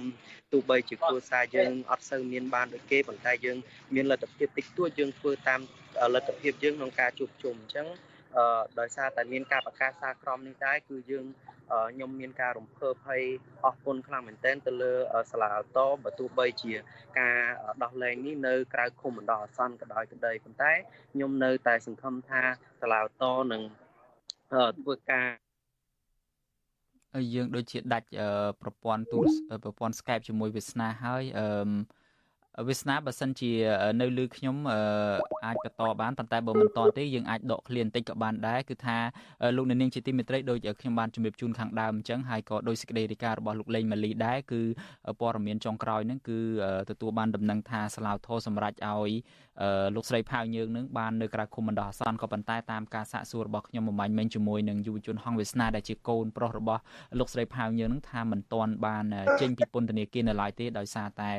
[0.52, 3.59] ទោះបីជាគ្រួសារយើងអត់សូវមានបានដូចគេប៉ុន្តែយើង
[3.94, 5.61] មានលទ្ធភាពតិចតួចយើងធ្វើតាម
[6.14, 7.87] លទ្ធភាពយើងក្នុងការជួបជុំអញ្ចឹង
[8.37, 11.26] អឺដោយសារតែមានការប្រកាសសារក្រមនេះដែរគឺយើង
[11.70, 13.22] ខ្ញុំមានការរំភើបហើយ
[13.64, 14.92] អរគុណខ្លាំងមែនទែនទៅលើ
[15.33, 16.72] សាលាតបើទោះបីជា
[17.18, 17.38] ការ
[17.83, 20.72] ដោះលែងនេះនៅក្រៅឃុំបណ្ដោះអាសន្នក៏ដោយក្តីប៉ុន្តែ
[21.12, 22.42] ខ្ញុំនៅតែសង្ឃឹមថា
[22.81, 23.62] សាលាតនឹង
[24.81, 25.29] ធ្វើការ
[27.35, 28.09] យើងដូចជាដាច់
[28.62, 29.24] ប្រព័ន្ធទូរ
[29.64, 31.48] ប្រព័ន្ធ Skype ជាមួយវាសនាហើយអឺ
[32.69, 33.51] វាសនាបើសិនជា
[34.01, 34.57] នៅលើខ្ញុំ
[35.47, 38.99] អាចបន្តបានប៉ុន្តែបើមិនតទេយើងអាចដកឃ្លាបន្តិចក៏បានដែរគឺថា
[39.57, 44.61] លោកអ្នកនាងជាទីមេត្រីដោយខ្ញុំបានជម្រាបជូនខាងដើមអញ្ចឹងហើយក៏ដោយសេចក្តីរាយការណ៍របស់លោកលេងម៉ាលីដែរគឺ
[45.21, 46.38] ព័ត៌មានចុងក្រោយហ្នឹងគឺ
[46.90, 49.11] ទទួលបានដំណឹងថាស្លាវធរសម្រាប់ឲ្យ
[49.95, 56.81] លោកស្រីផៅយើងនឹងបាននៅក្រៅឃុំបណ្ដោះអាសន្នក៏ប៉ុន្តែតាមការសាកសួររបស់ខ្ញុំមួយមិញជាមួយនឹងយុវជនហងវាសនាដែលជាកូនប្រុសរបស់
[57.19, 59.05] លោកស្រីផៅយើងនឹងថាមិនទាន់បាន
[59.40, 61.31] ចេញពីពន្ធនាគារនៅឡើយទេដោយសារតែ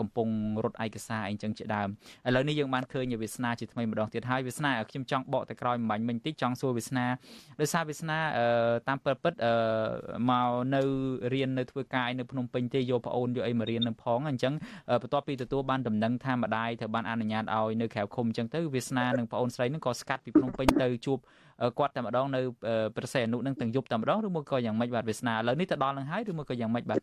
[0.00, 0.28] កំពុង
[0.64, 1.88] រត់ឯកសារអីចឹងជាដើម
[2.28, 7.06] ឥឡូវនេះយើងបានឃើញវាសនាជាថ្មីម្ដងទៀតហើយវាសនាខ្ញុំចង់បកទៅក្រោយមួយមិញតិចចង់សួរវាសនា
[7.60, 8.18] ដោយសារវាសនា
[8.88, 9.34] តាមពិតពិត
[10.30, 10.82] មកនៅ
[11.34, 14.54] រៀននៅធ្វើការនៅភ្នំពេញទេយកប្អូនយកអីមករៀននៅផងអញ្ចឹង
[15.02, 21.18] បន្ទាប់ពីទទួលបានដំណឹងថាម្ដាយត្រូវបានអនុញ្ញាតឲ្យនៅក្រៅឃុំអញ្ចឹងទៅវាសនានិងប្អូនស្រីនឹងក៏ស្កាត់ពីភ្នំពេញទៅជួប
[21.78, 22.40] គាត់តែម្ដងនៅ
[22.96, 26.98] ប្រសេអនុនឹងទាំងយប់តែម្ដងឬមួយក៏យ៉ាងម៉េចបាទវាសនាឥឡូវនេះទៅដល់នឹងហើយឬមួយក៏យ៉ាងម៉េចបាទ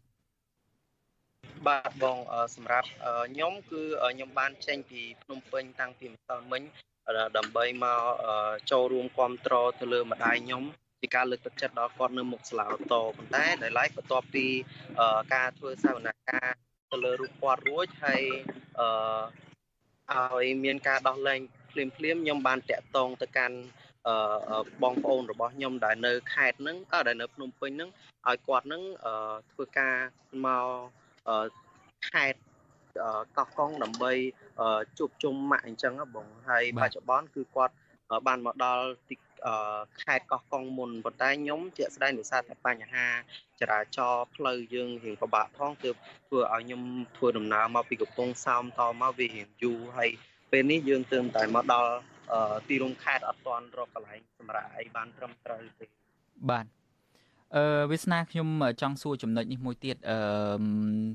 [1.67, 2.17] បាទបង
[2.55, 2.87] សម្រាប់
[3.31, 3.81] ខ្ញុំគឺ
[4.13, 6.61] ខ្ញុំបានចេញពីភ្នំពេញតាំងពីម្សិលមិញ
[7.37, 8.01] ដើម្បីមក
[8.71, 10.63] ចូលរួមគ្រប់គ្រងទៅលើម្ដាយខ្ញុំ
[11.01, 14.45] ជាការលើកទឹកចិត្តដល់គាត់នៅមុខសាលាតប៉ុន្តែដោយឡែកបន្ទាប់ពី
[15.35, 18.23] ការធ្វើសវនកម្មទៅលើរូបគាត់រួចហើយ
[18.79, 18.87] អឺ
[20.13, 21.39] ឲ្យមានការដោះលែង
[21.71, 23.57] ភ្លាមភ្លាមខ្ញុំបានតាក់ទងទៅកាន់
[24.07, 27.89] អឺបងប្អូនរបស់ខ្ញុំដែលនៅខេត្តហ្នឹងដែលនៅភ្នំពេញហ្នឹង
[28.27, 28.83] ឲ្យគាត់ហ្នឹង
[29.51, 29.95] ធ្វើការ
[30.45, 30.67] មក
[32.11, 32.39] ខេត្ត
[33.37, 34.11] កោះកុងដើម្បី
[34.97, 37.73] ជួបជុំម៉ាក់អញ្ចឹងបងហើយបច្ចុប្បន្នគឺគាត់
[38.27, 39.15] បានមកដល់ទី
[40.01, 43.07] ខេត្តកោះកុងមុនប៉ុន្តែខ្ញុំជាក់ស្ដែងដោយសារតែបញ្ហា
[43.59, 45.95] ចរាចរណ៍ផ្លូវយើងរៀងពិបាកផងទើប
[46.27, 46.81] ធ្វើឲ្យខ្ញុំ
[47.17, 50.09] ធ្វើដំណើរមកពីកំពង់សោមតមកវារៀងយូរហើយ
[50.51, 51.91] ពេលនេះយើងទើបតែមកដល់
[52.67, 55.85] ទីរួមខេត្តអត់ទាន់រកកន្លែងសម្រាប់អីបានត្រឹមត្រូវទេ
[56.49, 56.65] បាទ
[57.53, 58.47] អឺវាសនាខ្ញុំ
[58.81, 60.17] ចង់សួរចំណុចនេះមួយទៀតអឺ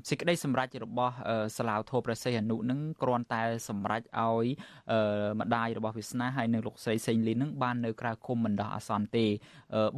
[0.09, 1.13] សេចក្តីសម្រេចរបស់
[1.57, 4.47] សាឡាវធោប្រសិទ្ធអនុនឹងគ្រាន់តែសម្រេចឲ្យ
[4.91, 4.99] អឺ
[5.39, 9.25] ម្ដាយរបស់វាសនាហើយនិងលោកស្រីសេងលីនឹងបាននៅក្រៅឃុំបណ្ដោះអាសន្នទេ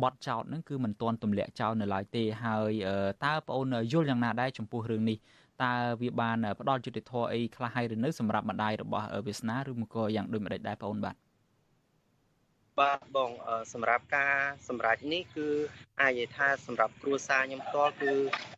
[0.04, 2.72] បទចោតនឹងគឺមិនទាន់ទម្លាក់ចោលនៅឡើយទេហើយ
[3.26, 5.18] តើបងអូនយល់យ៉ាងណាដែរចំពោះរឿងនេះ
[5.64, 11.16] តើវាបានផ្ដល់យុត្តិធម៌អីខ្លះហើយឬនៅសម្រាប់ម្ដាយរបស់វាសនាឬមកក៏យ៉ាងដូចម្ដេចដែរបងអូនបាទ
[12.80, 13.32] បាទបង
[13.74, 14.36] សម្រាប់ការ
[14.68, 15.48] សម្រេចនេះគឺ
[16.02, 18.12] អាចនិយាយថាសម្រាប់គ្រួសារខ្ញុំផ្ទាល់គឺ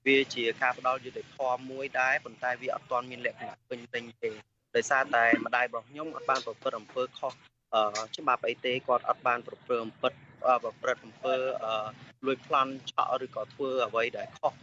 [0.08, 4.32] វាជាការផ្ដល់យុត្តិធម៌មួយដែរប៉ុន្តែវាអត់ទាន់មានលក្ខណៈពេញលេញទេ
[4.76, 7.32] ដោយសារតែម្ដាយរបស់ខ្ញុំអត់បានប្រព្រឹត្តអំពើខុស
[8.18, 10.10] ច្បាប់អីទេគាត់អត់បានប្រព្រឹត្តអំពើ
[10.64, 11.36] ប្រព្រឹត្តអំពើ
[12.26, 14.54] លួចប្លន់ឆក់ឬក៏ធ្វើអ្វីដែលខុស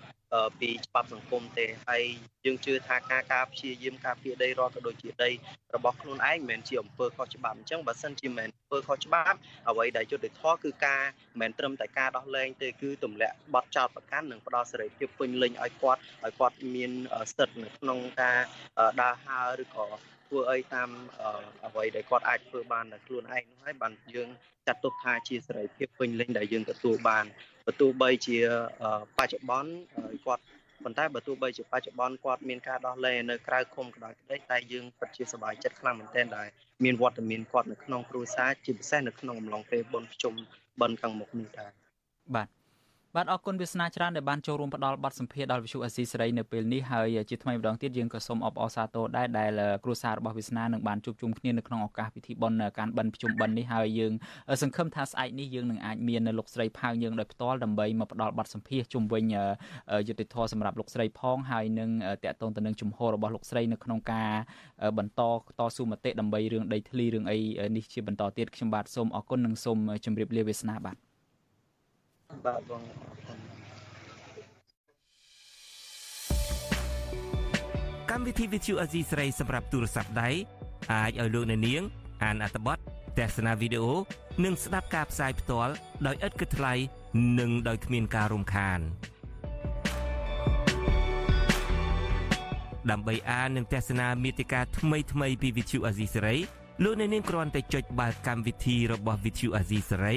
[0.60, 2.02] ពីច្បាប់សង្គមទេហើយ
[2.44, 5.30] យើងជឿថាការការព្យាយាមការពារដីរដ្ឋក៏ដូចជាដី
[5.74, 11.02] របស់ខ្លួនឯងមិនមែនជាអំពើខុសច្បាប់អញ្ចឹងបើសិនជាមិនអំពើខុសច្បាប់អ្វីដែលយុត្តិធម៌គឺការ
[11.40, 16.92] មិនត្រឹមតែការដោះលែងទេគឺទម្លាក់បទចោទប្រកាន់និងផ្ដល់សេរីភាពពេញលេញឲ្យគាត់ឲ្យគាត់មាន
[17.30, 18.38] សិទ្ធិនៅក្នុងការ
[19.02, 19.86] ដើរហើរឬក៏
[20.28, 20.90] ធ្វើអីតាម
[21.66, 24.28] អ្វីដែលគាត់អាចធ្វើបានដោយខ្លួនឯងនោះហើយបានយើង
[24.66, 27.24] ចាត់ទុកថាជាសេរីភាពពេញលេញដែលយើងទទួលបាន
[27.66, 28.38] បើទោះបីជា
[29.18, 29.70] បច្ចុប្បន្ន
[30.26, 30.44] គាត់
[30.84, 36.48] ប៉ុន្តែបើទោះបីជាបច្ចុប្បន្នគាត់មានការដោះលែងនៅក្រៅឃុំក៏ដោយក្តីតែយើងពិតជាសប្បាយចិត្តខ្លាំងមែនទែនដែល
[36.84, 40.34] មានវត្តមានគាត់នៅក្នុងគ្រួសារជាពិសេសនៅក្នុងអំឡុងពេលបុណ្យភ្ជុំ
[40.80, 41.70] បិណ្ឌខាងមុខនេះដែរ
[42.34, 42.48] បាទ
[43.16, 49.50] បាទអរគុណវាសនាច្រើនដែលបានចូលរួមផ្ដល់បទសម្ភាសន៍ដល់វិទ្យុអេស៊ីសេរីនៅពេលនេះហើយជាថ្មីម្ដងទៀតយើងក៏សូមអបអរសាទរដែរដែល
[49.84, 54.12] គ្រួសាររបស់វាសនានឹងបានជួបជុំគ្នានៅក្នុងឱកាសពិធីបុណ្យការបិណ្ឌភ្ជុំបិណ្ឌនេះហើយយើង
[54.62, 59.24] សង្ឃឹមថាស្អែកនេះយើងនឹងអាចមានលោកស្រីផៅយើងដោយផ្ទាល់ដើម្បីមកផ្ដល់បទសម្ភាសន៍ជុំវិញ
[60.08, 61.90] យុទ្ធធរសម្រាប់លោកស្រីផងហើយនឹង
[62.24, 64.32] តកតងទៅនឹងជំហររបស់លោកស្រីនៅក្នុងការ
[64.98, 65.22] បន្ត
[65.58, 67.38] តស៊ូមតិដើម្បីរឿងដីធ្លីរឿងអី
[67.76, 71.11] នេះជាបន្តទៀតខ្ញុំបាទសូមអរគុណនិងសូមជម្រាបលាវាសនាបាទ
[72.46, 72.82] បាទបង
[78.10, 80.30] កម្មវិធី Vithu Azizi ស្រីសម្រាប់ទូរស័ព្ទដៃ
[80.92, 81.82] អាចឲ្យលោកអ្នកនាង
[82.24, 82.78] អានអត្ថបទ
[83.18, 83.94] ទស្សនាវីដេអូ
[84.44, 85.72] និងស្ដាប់ការផ្សាយផ្ទាល់
[86.06, 86.74] ដោយឥតគិតថ្លៃ
[87.38, 88.80] និងដោយគ្មានការរំខាន
[92.90, 96.34] ដើម្បីអាននិងទស្សនាមេតិការថ្មីថ្មីពី Vithu Azizi ស្រី
[96.82, 100.16] លោកអ្នកនាងគ្រាន់តែចុចបាល់កម្មវិធីរបស់ Vithu Azizi សេរី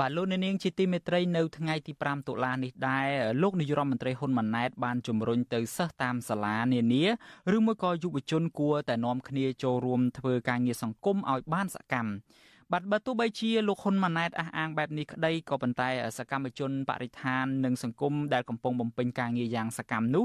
[0.00, 3.08] បាទលោកនាងជាទីមេត្រីនៅថ្ងៃទី5តុលានេះដែរ
[3.42, 7.04] លោកនាយរដ្ឋមន្ត្រីហ៊ុនម៉ាណែតបានជំរុញទៅសិស្សតាមសាលានានា
[7.56, 12.10] ឬមួយក៏យុវជនគួរតែនាំគ្នាចូលរួមធ្វើការងារសង្គមឲ្យបានសកម្ម
[12.72, 20.24] បាទបើទោះបីជាលោកហ៊ុនម៉ាណែតអះអាងបែបនេះក្តីក៏ប៉ុន្តែសកម្មជនបរិស្ថាននិងសង្គមដែលកំពុងបំពេញការងារយ៉ាងសកម្មនោះ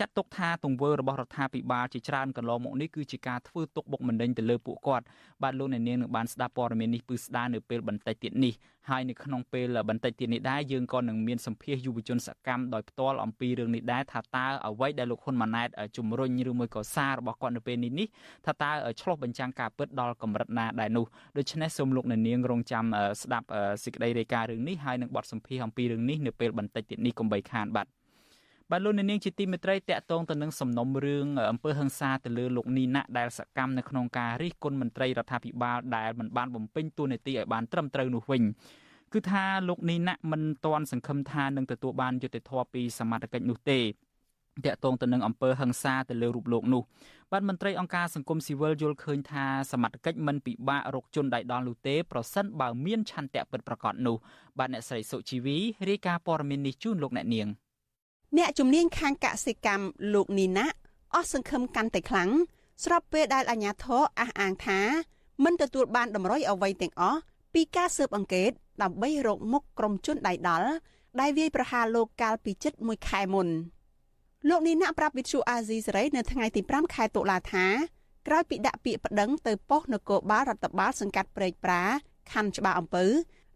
[0.00, 5.04] ចាត់ទុកថាទង្វើរបស់រដ្ឋាភិបាលជាច្រើនកន្លងមកនេះគឺជាការធ្វើទុកបុកម្នេញទៅលើពួកគាត់
[5.42, 8.54] បាទលោកអ្នកនាងនឹងបានស្ដាប់ព័ត៌មាននេះពឺស្ដារនៅពេលបន្តិចទៀតនេះ
[8.90, 18.06] ហើយនៅក្នុងពេលបន្តិចទៀតនេះដែរយើងក៏នឹងមានសម្ភាសយុវជនសកម្មដោយផ្ទាល់អំពីរឿងនេះដែរថាតើអ្វីដែលលោកហ៊ុនម៉ាណែតជំរុញឬមួយក៏សាររបស់គាត់នៅពេលនេះនេះ
[18.46, 18.70] ថាតើ
[19.00, 22.84] ឆ្លោះបញ្ចាំងការពិតដល់កម្រិតណាដែរនោះដូច្នេះសូមលោកអ្នកនាងរងចាំ
[23.22, 23.46] ស្ដាប់
[23.84, 27.86] សេចក្តីរាយការណ៍រឿងនេះហើយនឹងបទសម្ភាសអំពីរឿងនេះនៅពេលបន្តិចទៀតនេះកុំបីខានបាទ
[28.70, 38.42] បាទលោកនាងជាទីមេត្រីតកតងទៅនឹងសំណុំរឿងអំពើហិង្សាទៅលើលោកនីណាដែលសកម្មនៅក្នុងការរិះគន់មន្ត្រីរដ្ឋាភិបាលដែលមិនបានបំពេញតួនាទីឲ្យបានត្រឹមត្រូវនោះវិញ
[39.12, 43.78] គឺថាលោកនីណាមិនទាន់សង្ឃឹមថានឹងទទួលបានយុត្តិធម៌ពីសមត្ថកិច្ចនោះទេ
[44.66, 46.82] តកតងទៅនឹងអំពើហិង្សាទៅលើរូបលោកនោះ
[47.32, 54.16] បាទមន្ត្រីអង្គការសង្គមស៊ីវិលយល់ឃើញថាសមត្ថកិច្ចមិនពិបាករកជនដៃដល់នោះទេប្រសិនបើមានឆន្ទៈពិតប្រាកដនោះ
[54.58, 55.56] បាទអ្នកស្រីសុជីវី
[55.88, 57.48] រាយការណ៍ព័ត៌មាននេះជូនលោកអ្នកនាង
[58.38, 60.66] អ្នកជំនាញខាងកសិកម្មលោកនីណា
[61.14, 62.30] អស់សង្ឃឹមកាន់តែខ្លាំង
[62.84, 64.80] ស្របពេលដែលអាជ្ញាធរអះអាងថា
[65.44, 67.20] មិនទទួលបានតម្រុយអ្វីទាំងអស់
[67.54, 68.50] ពីការស៊ើបអង្កេត
[68.82, 70.68] ដើម្បីរកមុខក្រុមជនដៃដល់
[71.20, 73.48] ដែលវាយប្រហារលោកកាលពីជិត1ខែមុន
[74.48, 77.66] លោកនីណាប្រាប់វិទ្យុអាស៊ីសេរីនៅថ្ងៃទី5ខែតុលាថា
[78.26, 81.82] ក្រោយពីដាក់ពាក្យប្តឹងទៅប៉ុស្តិ៍នគរបាលរដ្ឋបាលសង្កាត់ព្រែកប្រា
[82.32, 83.04] ខណ្ឌច្បារអំពៅ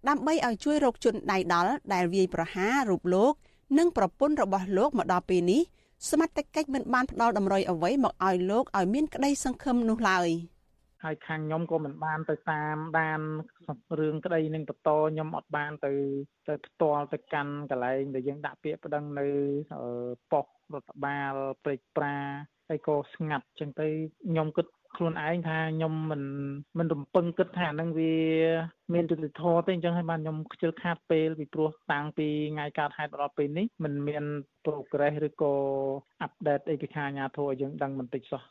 [0.09, 3.33] ដើម្បីឲ្យជួយរកជនដៃដល់ដែលវាយប្រហាររូបលោក
[3.79, 5.63] និងប្រពន្ធរបស់លោកមកដល់ពេលនេះ
[6.11, 10.29] សមត្ថកិច្ចមិនបានផ្ដល់តម្រុយអ្វីមកឲ្យលោកឲ្យមានក្តីសង្ឃឹមនោះឡើយ
[11.05, 13.21] ហើយខាងខ្ញុំក៏មិនបានទៅតាមដាន
[13.99, 15.93] រឿងក្តីនឹងបន្តខ្ញុំអត់បានទៅ
[16.49, 19.27] ទៅផ្ទាល់ទៅកាន់កន្លែងដែលយើងដាក់ពាក្យប្តឹងនៅ
[20.33, 22.17] ប៉ុស្តិ៍រដ្ឋបាលព្រែកប្រា
[22.69, 23.87] ហើយក៏ស្ងាត់ចឹងទៅ
[24.29, 26.23] ខ្ញុំគិតខ្លួនឯងថាខ្ញុំមិន
[26.79, 28.15] មិនរំពឹងគិតថានឹងវា
[28.95, 34.25] មានយុត្តិធម៌ទេអញ្ចឹងហើយបានខ្ញុំខ្ជិលខាតពេលពីព្រោះតាំងពីថ្ងៃកើតហេតុដល់ពេលនេះมันមាន
[34.65, 35.55] progress ឬក៏
[36.27, 38.43] update អីពីខាងអាជ្ញាធរឲ្យយើងដឹងបន្តិចសោះ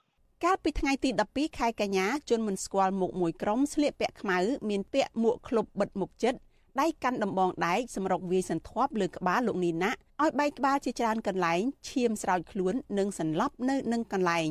[0.48, 4.38] កាលពីថ្ងៃទី12ខែកញ្ញាជនមិនស្គាល់មុខមួយក្រុមស្លៀកពាក់ខ្មៅ
[4.70, 6.40] មានពាក់មួកឃ្លុបបិទមុខចិត្ត
[6.82, 14.50] ដៃកាន់ដំបងដែកសម្រុកវាយសន្ធាប់លើក្បាលលោកនីណាឲ្យបែកក្បាលជាច្រើនកន្លែងឈាមស្រោចខ្លួននិងសន្លប់នៅនឹងកន្លែង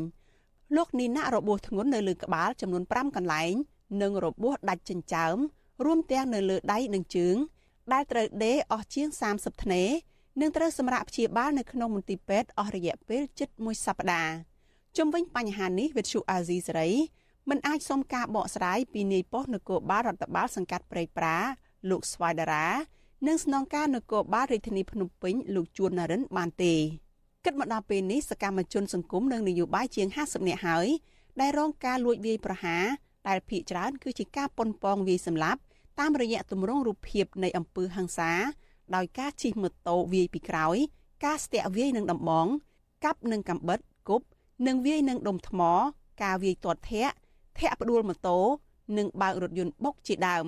[0.76, 3.52] លោកនីណារបួសធ្ងន់នៅលើក្បាលចំនួន5កន្លែង
[4.02, 5.37] និងរបួសដាច់ចិញ្ចើម
[5.85, 7.37] រួមទាំងនៅលើដៃនិងជើង
[7.92, 9.83] ដែលត្រូវដេរអស់ជាង30ធ្នេ
[10.40, 14.51] និងត្រូវសម្រាប់ព្យាបាលនៅក្នុងមន្ទីរពេទ្យអស់រយៈពេលជិត1សប្តាហ៍
[14.98, 16.90] ជុំវិញបញ្ហានេះវិទ្យុអាស៊ីសេរី
[17.48, 21.37] មិនអាចសុំការបកស្រាយពីនាយប៉ុស្តិ៍នគរបាលរដ្ឋបាលសង្កាត់ព្រែកប្រា
[21.90, 22.66] លោកស្វាយដារា
[23.26, 26.74] និងស្នងការនគរបាលរាជធានីភ្នំពេញលោកជួននរិនបានទេ
[27.44, 30.87] គិតមកដល់ពេលនេះសកម្មជនសង្គមនិងនយោបាយជាង50នាក់ហើយ
[31.40, 32.85] ដែលរងការលួចវាយប្រហារ
[33.28, 35.61] ដែលភ ieck ច្រើនគឺជាការប៉ុនប៉ងវាយសម្លាប់
[36.00, 38.33] តាមរយៈទម្រង់រូបភាពនៃអំពើហិង្សា
[38.94, 40.76] ដោយការជិះម៉ូតូវាយពីក្រោយ
[41.24, 42.46] ការស្ទាក់វាយនឹងដំបង
[43.05, 44.26] កាប់នឹងកាំបិតគប់
[44.66, 45.60] និងវាយនឹងដុំថ្ម
[46.22, 47.14] ការវាយទាត់ធាក់
[47.58, 48.38] ធាក់ផ្ដួលម៉ូតូ
[48.98, 50.46] និងបើករថយន្តបុកជាដើម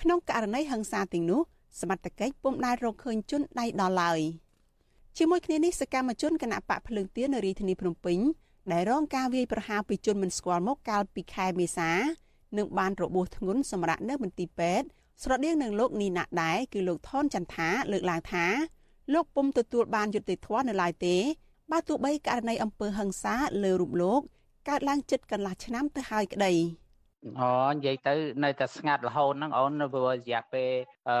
[0.00, 1.40] ក្នុងករណីហិង្សាទាំងនោះ
[1.80, 4.20] សមត្ថកិច្ចពុំដែលរកឃើញជនដៃដល់ឡើយ
[5.16, 8.18] ជាមួយគ្នានេះសកម្មជនគណៈបកភ្លើងទៀននៅរាជធានីភ្នំពេញ
[8.72, 11.90] ដែលរងការវាយប្រហារពីជនមិនស្គាល់មុខកាលពីខែមេសា
[12.58, 14.86] នឹងបានរបួសធ្ងន់សម្រាប់នៅមន្ទីរពេទ្យ
[15.22, 18.46] ស្រដៀងនឹងលោកនីណាដែរគឺលោកថនចន្ទថាលើកឡើងថា
[19.12, 21.16] លោកពុំទទួលបានយុត្តិធម៌នៅឡើយទេ
[21.72, 24.20] បើទោះបីករណីអំពើហិង្សាលើរូបលោក
[24.68, 26.52] កើតឡើងជិតកន្លះឆ្នាំទៅហើយក្តី
[27.40, 30.70] អូនិយាយទៅនៅតែស្ងាត់រហូតហ្នឹងអូននៅរយៈពេល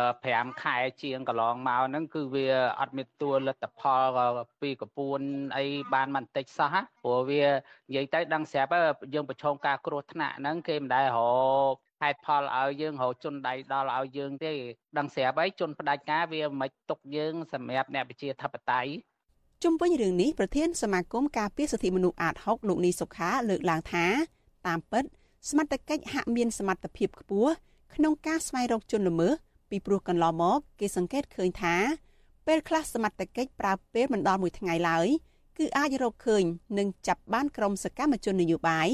[0.04, 2.46] 5ខែជាងកន្លងមកហ្នឹងគឺវា
[2.80, 4.18] អត់មានទួលលទ្ធផល
[4.60, 5.20] ពីកពួន
[5.56, 8.70] អីបានបន្តិចសោះព្រោះវានិយាយទៅដឹងស្រាប់
[9.14, 11.20] យើងប្រឈមការគ្រោះថ្នាក់ហ្នឹងគេមិនដែលរ
[11.72, 14.52] កហេតុផលឲ្យយើងរកជន់ដៃដល់ឲ្យយើងទេ
[14.98, 18.90] ដឹងស្រាប់ហើយជន់ផ្ដាច់ការវាមិនទុកយើងសម្រាប់អ្នកប្រជាធិបតេយ្យ
[19.64, 24.06] ជុំវិញរឿងនេះប្រធានសមាគមការពារសិទ្ធិមនុស្សអាត6លោកនីសុខាលើកឡើងថា
[24.66, 25.04] តាមពិត
[25.50, 27.52] សមត្ថកិច្ចហាក់មានសមត្ថភាពខ្ពស់
[27.94, 29.32] ក្នុងការស្វែងរកជនល្មើស
[29.70, 31.76] ពីព្រោះកន្លងមកគេសង្កេតឃើញថា
[32.46, 35.06] ពេលខ្លះសមត្ថកិច្ចប្រើពេលមិនដល់មួយថ្ងៃឡើយ
[35.58, 36.42] គឺអាចរកឃើញ
[36.78, 38.88] និងចាប់បានក្រុមសកម្មជននយោបាយ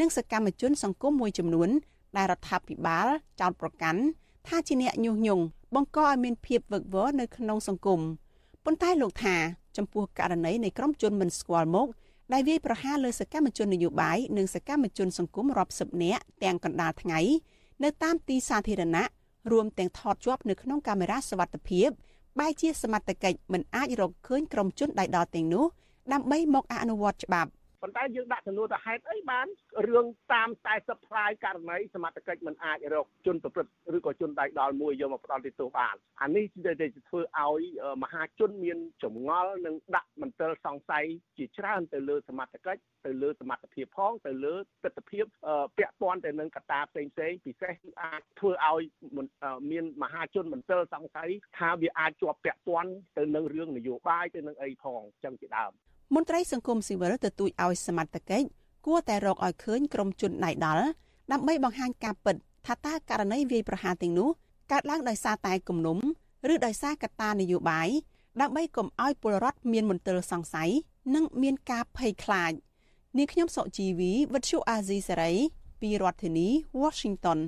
[0.00, 1.68] និងសកម្មជនសង្គមមួយចំនួន
[2.16, 3.06] ដែលរដ្ឋាភិបាល
[3.40, 4.00] ចោទប្រកាន់
[4.46, 8.02] ថាជាអ្នកញុះញង់បង្កឲ្យមានភាពវឹកវរនៅក្នុងសង្គម
[8.68, 9.36] ប៉ុន្តែលោកថា
[9.76, 11.88] ចំពោះករណីនៃក្រុមជនមិនស្គាល់មុខ
[12.32, 17.20] ដែលវាយប្រហារលើសកម្មជននយោបាយនិងសកម្មជនសង្គមរាប់សិបនាក់ទាំងកណ្ដាលថ្ងៃ
[17.84, 19.04] នៅតាមទីសាធារណៈ
[19.50, 21.88] រួមទាំងថតជាប់នៅក្នុងកាមេរ៉ាសវត្ថិភាព
[22.38, 25.64] បែជាសមត្ថកិច្ចមិនអាចរកឃើញក្រុមជនដៃដល់ទាំងនោះ
[26.12, 27.50] ដើម្បីមកអនុវត្តច្បាប់
[27.82, 29.46] ប៉ុន្តែយើងដាក់ចំនួនទៅហេតុអីបាន
[29.88, 36.44] រឿងតាមតែសប្លាយករណីសមត្ថកិច្ចមិនអាចរកជនប្រព្រឹត្តឬក៏ជនដៃដល់មួយយកមកផ្ដន់ទោសបានអានេះ
[36.82, 37.62] ទៅធ្វើឲ្យ
[38.02, 41.04] មហាជនមានចម្ងល់និងដាក់មន្ទិលសង្ស័យ
[41.38, 45.20] ជាច្រើនទៅលើសមត្ថកិច្ចទៅលើសមត្ថភាពផងទៅលើទស្សនវិជ្ជា
[45.76, 48.82] ពាក់ព័ន្ធទៅនឹងកត្តាផ្សេងផ្សេងពិសេសគឺអាចធ្វើឲ្យ
[49.70, 55.72] មានមហាជនមន្ទិលសង្ស័យថាវាអាចជាប់ពាក់ព័ន្ធទៅនឹងរឿងនយោបាយទៅនឹងអីផងចឹងជាដើម
[56.14, 58.46] មន្ត្រីសង្គមស៊ីវិលទទូចឲ្យសមត្ថកិច្ច
[58.86, 60.86] គួរតែរកឲ្យឃើញក្រុមជនដៃដល់
[61.32, 64.28] ដើម្បីបង្ហាញការពិតថាតើករណីវាយប្រហារទាំងនោះ
[64.72, 65.98] កើតឡើងដោយសារតែគំនុំ
[66.52, 67.88] ឬដោយសារកត្តានយោបាយ
[68.40, 70.70] ដើម្បីកុំឲ្យពលរដ្ឋមានមន្ទិលសង្ស័យ
[71.14, 72.52] និងមានការភ័យខ្លាច
[73.16, 75.32] នាងខ្ញុំសុជីវីវិទ្យុអាស៊ីសេរី
[75.80, 76.48] ពីរដ្ឋធានី
[76.82, 77.38] Washington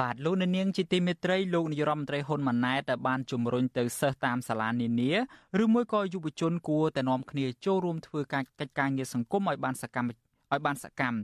[0.00, 5.12] បាទលោកនាងជាទីមេត្រីលោកនាយរដ្ឋមន្ត្រីហ៊ុនម៉ាណែតបានជំរុញទៅសិស្សតាមសាលានានា
[5.62, 11.18] ឬមួយក៏យុវជនគួរតែនាំគ្នាចូលរួមធ្វើការកិច្ចការងារសង្គមឲ្យបានសកម្មឲ្យបានសកម្ម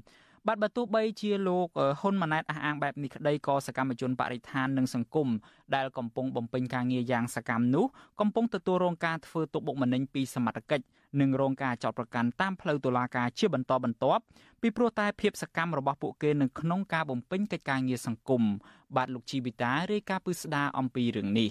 [0.49, 1.69] បាទបើទោះបីជាលោក
[2.01, 5.29] ហ៊ុនម៉ាណែតអះអាងបែបនេះក្តីក៏សកម្មជនបរិស្ថាននិងសង្គម
[5.75, 7.85] ដែលកំពុងបំពេញការងារយ៉ាងសកម្មនោះ
[8.21, 10.85] កំពុងទទួលរងការធ្វើទុកបុកម្នេញពីសមត្ថកិច្ច
[11.21, 14.23] និងរងការចោទប្រកាន់តាមផ្លូវតុលាការជាបន្តបន្ទាប់
[14.61, 18.43] ពីព្រោះតែភាពសកម្មរបស់ពួកគេនៅក្នុងការបំពេញកិច្ចការងារសង្គម
[18.97, 21.51] បាទលោកជីវិតារាយការណ៍ពីស្ដារអំពីរឿងនេះ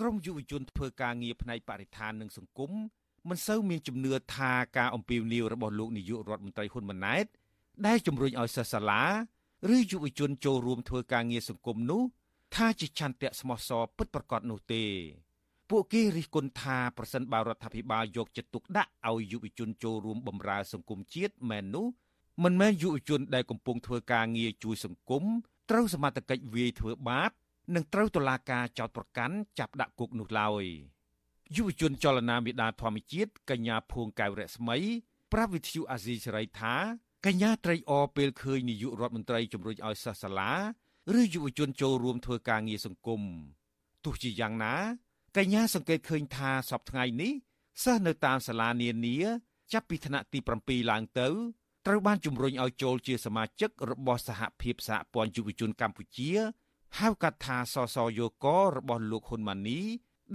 [0.00, 2.72] ក្រមយុវជនធ្វើការងារផ្នែកបរិស្ថាននិងសង្គម
[3.28, 7.26] មិនសូវមានជំនឿថាការអំពាវនាវរបស់លោកនាយករដ្ឋមន្ត្រីហ៊ុនម៉ាណែត
[7.86, 9.02] ដែលជំរុញឲ្យសិស្សសាលា
[9.74, 12.02] ឬយុវជនចូលរួមធ្វើការងារសង្គមនោះ
[12.54, 14.84] ថាជាឆន្ទៈស្មោះសរពិតប្រាកដនោះទេ
[15.70, 21.86] ពួកគេរិះគន់ថាប្រសិនបើរដ្ឋាភិបាលយកចិត្តទុកដាក់ឲ្យយុវជនចូលរួមបម្រើសង្គមជាតិមែននោះ
[22.44, 25.24] មិនមែនយុវជនដែលកំពុងធ្វើការងារជួយសង្គម
[25.70, 27.30] ត្រូវសមត្ថកិច្ចវាយធ្វើបាប
[27.74, 30.64] និងត្រូវតុលាការចោទប្រកាន់ចាប់ដាក់គុកនោះឡើយ
[31.56, 34.76] យុវជនចលនាមេដាធម្មជាតិកញ្ញាភួងកែវរស្មី
[35.32, 36.74] ប្រាប់វិទ្យុអាស៊ីសេរីថា
[37.26, 40.52] កញ្ញាត្រេកអរពេលឃើញនាយករដ្ឋមន្ត្រីជំរុញឲ្យសិស្សសាលា
[41.18, 43.22] ឬយុវជនចូលរួមធ្វើការងារសង្គម
[44.04, 44.74] ទោះជាយ៉ាងណា
[45.36, 47.32] កញ្ញាសង្កេតឃើញថាសប្តាហ៍នេះ
[47.82, 49.16] សិស្សនៅតាមសាលានានា
[49.72, 51.28] ចាប់ពីថ្នាក់ទី7ឡើងទៅ
[51.86, 56.30] ត្រូវបានជំរុញឲ្យចូលជាសមាជិករបស់សហភាពសហព័ន្ធយុវជនកម្ពុជា
[56.98, 59.80] ហៅកាត់ថាសសយករបស់លោកហ៊ុនម៉ាណី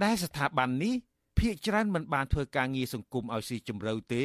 [0.02, 0.94] ដែលស្ថាប័ននេះ
[1.38, 4.24] ភាកច្រើនមិនបានធ្វើការងារសង្គមឲ្យស៊ីជម្រៅទេ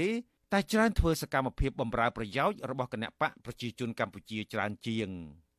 [0.54, 5.10] តែច្រើនធ្វើសកម្មភាពបម្រើប្រយោជន៍របស់គណៈបកប្រជាជនកម្ពុជាច្រើនជាង។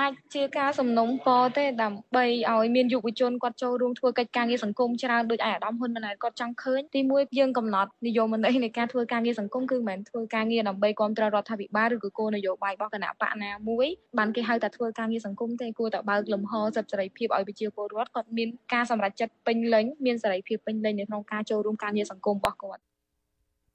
[0.00, 13.86] អាចជាការសំណុំពរទេដើម្បីឲ្យមានយុវជនគាត់ចូលរួមធ្វើកិច្ចការងារសង្គមច្រើនដូចឯអាដាមហ៊ុនម៉ាណែតគាត់ចង់ឃើញទីមួយយើងកំណត់និយមន័យនៃការធ្វើការងារសង្គមគឺមិនមែនធ្វើការងារដើម្បីគ្រប់គ្រងរដ្ឋាភិបាលឬក៏គោលនយោបាយរបស់គណៈបកណាមួយ
[14.18, 22.82] បានគេហៅថាធ្វើការងារសង្គមទេគួរតែបើកលំហសិទ្ធិសេរីភាពឲ្យប្រជាពលរដ្ឋគាត់មានការសម្រេចចិត្តពេញលេញមានសេរីភាពពេញលេញនៅក្នុងការចូលរួមការងារសង្គមរបស់គាត់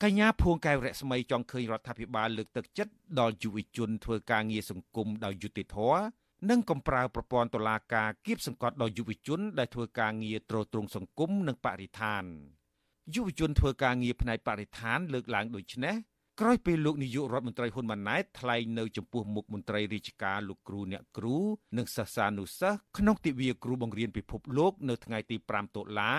[0.04, 6.02] កញ្ញាភួងកែវរស្មីចង់ឃើញរដ្ឋាភិបាលលើកទឹកចិត្តដល់យុវជនធ្វើការងារសង្គមដោយយុត្តិធម៌
[6.50, 12.24] និងកំប្រើប្រព័ន្ធតុលាការគៀបសង្កត់ដល់យុវជនដែលធ្វើការងារទ្រទ្រង់សង្គមនិងបរិស្ថាន
[13.16, 15.96] យុវជនធ្វើការងារផ្នែកបរិស្ថានលើកឡើងដូចនេះ
[16.40, 21.38] ក្រោយពេលលោកនាយករដ្ឋមន្ត្រីហ៊ុនម៉ាណែតថ្លែងនៅចំពោះមុខមន្ត្រីរាជការលោកគ្រូអ្នកគ្រូ
[21.78, 26.14] និងសិស្សានុសិស្សក្នុងទិវាគ្រូបង្រៀនពិភពលោកនៅថ្ងៃទី5តុលា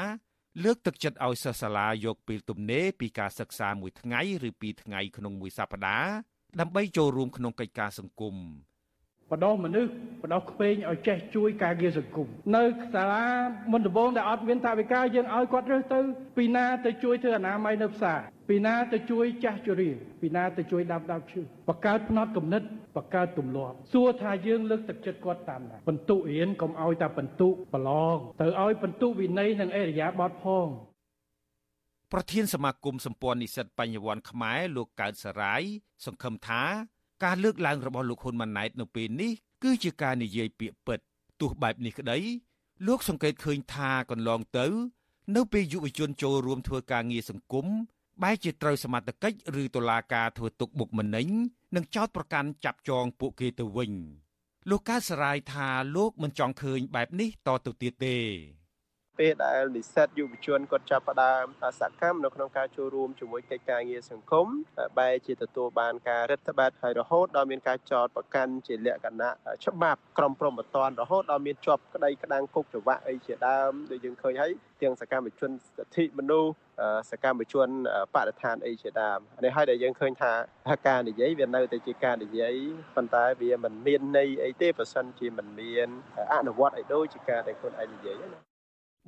[0.63, 6.13] លើកទឹកចិត្តឲ្យសិស្សសាលាយកពេលទំនេរពីការសិក្សាមួយថ្ងៃឬពីរថ្ងៃក្នុងមួយសប្តាហ៍
[6.61, 8.37] ដើម្បីចូលរួមក្នុងកិច្ចការសង្គម
[9.31, 9.91] បដោះមនុស្ស
[10.23, 12.63] បដោះក្មេងឲ្យចេះជួយការងារសង្គមនៅ
[12.95, 13.27] សាលា
[13.73, 16.01] មុនដំបូងដែលអត់មានថាវិការយើងឲ្យគាត់រើសទៅ
[16.37, 19.91] ពីណាទៅជួយធ្វើអនាម័យនៅផ្សារពីណាទៅជួយចាស់ជរា
[20.21, 22.63] ពីណាទៅជួយដាប់ដាប់ឈឺបង្កើតផ្នត់គំនិត
[22.97, 30.69] បង្កើតទម្លាប់សួរថាយើងលើកទឹកចិត្តគាត់តាមណាបន្ទុរៀនកុំឲ្យតែបន្ទុប្រឡងទៅឲ្យបន្ទុវិន័យនិងអេរយាប័តផង
[32.13, 35.63] ប្រធានសមាគមសម្ព័ន្ធនិស្សិតបញ្ញវន្តខ្មែរលោកកើតសរាយ
[36.07, 36.63] សង្ឃឹមថា
[37.25, 40.99] ការលើកឡើងរបស់លោកហ៊ុនម៉ាណែតនៅពេលនេះគឺជាការនិយាយពាក្យពិត
[41.41, 42.19] ទោះបែបនេះក្តី
[42.87, 44.67] លោកសង្កេតឃើញថាកន្លងទៅ
[45.37, 47.67] នៅពេលយុវជនចូលរួមធ្វើការងារសង្គម
[48.23, 51.29] បែរជាត្រូវសមត្ថកិច្ចឬតុលាការធ្វើទុកបុកម្នេញ
[51.77, 53.93] និងចោទប្រកាន់ចាប់ចងពួកគេទៅវិញ
[54.71, 58.17] លោកកើតសរាយថាលោកមិនចង់ឃើញបែបនេះតទៅទៀតទេ
[59.21, 61.45] ពេលដែលនិស្សិតយុវជនគាត់ចាប់ផ្ដើម
[61.81, 64.47] សកម្មនៅក្នុងការចូលរួមជាមួយកិច្ចការងារសង្គម
[64.99, 69.31] បែរជាទទួលបានការរដ្ឋបတ်ហើយរហូតដល់មានការចោទប្រកាន់ជាលក្ខណៈ
[69.65, 74.53] ច្បាប់ក្រមព្រហ្មទណ្ឌរហូតដល់មានជាប់ក្តីក្តាំងគុកច្បាក់អីជាដើមដូចយើងឃើញហើយ
[74.83, 76.51] ទាំងសកម្មជនសិទ្ធិមនុស្ស
[77.11, 77.69] សកម្មជន
[78.15, 80.33] បរិស្ថានអីជាដើមនេះហើយដែលយើងឃើញថា
[80.89, 82.55] ការនិយាយវានៅតែជាការនិយាយ
[82.97, 85.89] ប៉ុន្តែវាមិនមានន័យអីទេបើសិនជាមិនមាន
[86.33, 88.50] អនុវត្តឲ្យដូចជាការដែលខ្លួនឯងនិយាយណា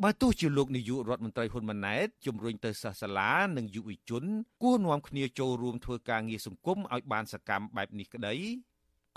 [0.00, 4.24] បើទោះជាលោកនាយករដ្ឋមន្ត្រីហ៊ុនម៉ាណែតជំរុញទៅសិស្សសាលានិងយុវជន
[4.62, 8.34] គួរនាំគ្នាចូលរួមធ្វើការងារសង្គមឲ្យបានសកម្មបែបនេះក្តី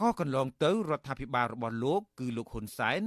[0.02, 3.02] ក៏កន្លងទៅរដ្ឋាភិបាលរបស់លោកគឺលោកហ៊ុនសែន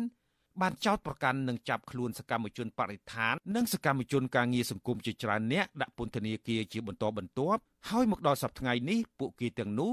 [0.60, 9.90] បានចោទប្រកាន់និងចាប់ខ្លួនសកម្មជនបរិស្ថាននិងសកម្មជនការងារសង្គមជាច្រើនអ្នកដាក់ពន្ធនាគារជាបន្តបន្ទាប់ហើយមកដល់សប្តាហ៍នេះពួកគេទាំងនោះ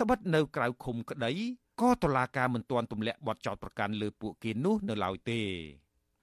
[0.00, 1.32] ត្បិតនៅក្រៅឃុំក្តី
[1.80, 5.40] ក៏តុលាការមិនទាន់ទម្លាក់បទចោទប្រកាន់លើពួកគេនោះនៅឡើយទេ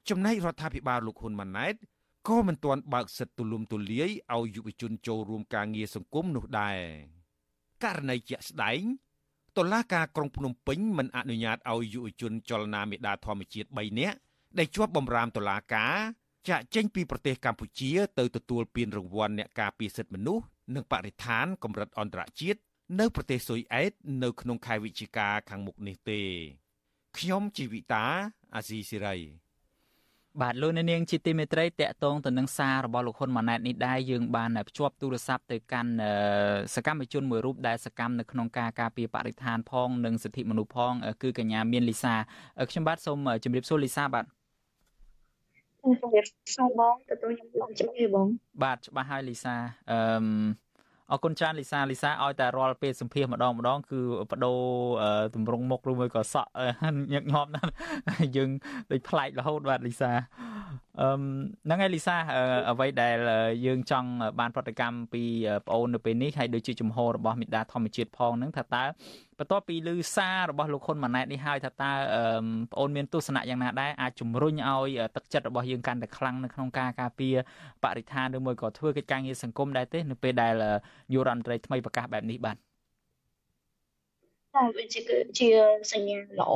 [0.09, 1.75] ចំណែករដ្ឋាភិបាលលោកហ៊ុនម៉ាណែត
[2.27, 6.77] ក៏មិនទាន់បើកសិទ្ធិទូលំទូលាយឲ្យយុវជនចូលរួមការងារសង្គមនោះដែរ
[7.83, 8.81] ករណីជាក់ស្ដែង
[9.57, 14.17] តុលាការក្រុងភ្នំពេញមិនអនុញ្ញាតឲ្យយុវជនចលនាមេដាធម្មជាតិ3នាក់
[14.57, 15.95] ដែលជាប់បម្រាមតុលាការ
[16.49, 22.59] ចាក់ចេញពីប្រទេសកម្ពុជាទៅទទួលពានរង្វាន់អ្នកការពារសិទ្ធិមនុស្សនិងបរិស្ថានកម្រិតអន្តរជាតិ
[22.99, 23.91] នៅប្រទេសស៊ុយអែត
[24.23, 26.21] នៅក្នុងខែវិច្ឆិកាខាងមុខនេះទេ
[27.17, 28.05] ខ្ញុំជីវិតា
[28.55, 29.44] អាស៊ីសេរី
[30.41, 35.91] បាទលោកអ្នកនាងជាទីមេត្រីតកតងទៅនឹងសាររបស់លោកហ៊ុនម៉ាណែតនេះដែរយើងបានភ្ជាប់ទូរស័ព្ទទៅកាន់
[36.75, 40.93] សកម្មជនមួយរូបដែលសកម្មនៅក្នុងការការពារបរិស្ថានផងនិងសិទ្ធិមនុស្សផង
[41.23, 42.15] គឺកញ្ញាមានលីសា
[42.69, 44.25] ខ្ញុំបាទសូមជម្រាបសួរលីសាបាទ
[45.81, 48.27] ជម្រាបសួរបងទទួលខ្ញុំឡងជំរាបបង
[48.63, 49.55] បាទច្បាស់ហើយលីសា
[49.91, 50.64] អឺ
[51.11, 53.99] អរគុណច្រើនលីសាលីសាឲ្យតែរាល់ពេលសម្ភាសម្ដងម្ដង គឺ
[54.31, 54.59] បដូរ
[55.35, 56.49] ទម្រង់មុខឬមួយក៏សក់
[57.13, 57.71] ញឹកញាប់ណាស់
[58.35, 58.49] យើង
[58.91, 60.54] ដូចប្លែករហូតបាទលីសាអឺ
[60.99, 62.17] ហ្នឹងហើយលីសា
[62.69, 63.17] អ្វីដែល
[63.65, 65.23] យើងចង់បានប្រតិកម្មពី
[65.67, 68.83] ប្អូននៅពេលនេះហើយដូចជាជំហររបស់មេដាធម្មជាតិផងហ្នឹងថាតើ
[69.39, 71.91] បន្ទាប់ពីឮសាររបស់លោកហ៊ុនម៉ាណែតនេះហើយថាតើ
[72.71, 77.35] ប្អូនមានទស្សនៈយ៉ាងណាដែរអាចជំរុញឲ្យទឹកចិត្តរបស់យើងកាន់តែខ្លាំងនៅក្នុងការការពារ
[77.83, 80.53] បរិស្ថានឬមួយក៏ធ្វើកិច្ចការងារសង្គមដែរទេនៅពេលដែល
[81.13, 82.57] យុរដ្ឋមន្ត្រីថ្មីប្រកាសបែបនេះបាទ
[84.55, 85.49] តែវាជាគឺជា
[85.91, 86.53] សញ្ញាល្អ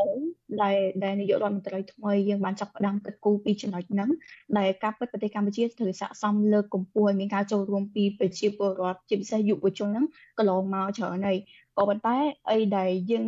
[0.61, 4.09] ដែលដែលនាយករដ្ឋមន្ត្រីថ្មីយើងបានចាប់ផ្ដើមគិតគូរពីចំណុចហ្នឹង
[4.57, 10.05] ដែលការពិតប្រទេសកម្ពុជាត្រូវស័ក្តិសមលើកកម្ពស់ឲ្យមានការចូលរួមពីប្រជាពលរដ្ឋជាពិសេសយុវជនហ្នឹង
[10.37, 11.37] កន្លងមកច្រើនហើយ
[11.77, 12.17] ក៏ប៉ុន្តែ
[12.49, 13.25] អីដែលយើង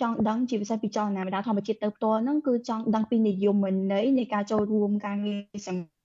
[0.00, 3.56] ចង់ដឹងជាពិសេសពីចលនាមេដាធម្មជាតិទៅផ្ទាល់ហ្នឹងគឺចង់ដឹងពីនិយម
[3.92, 5.98] ន័យនៃការចូលរួមការងារសង្គម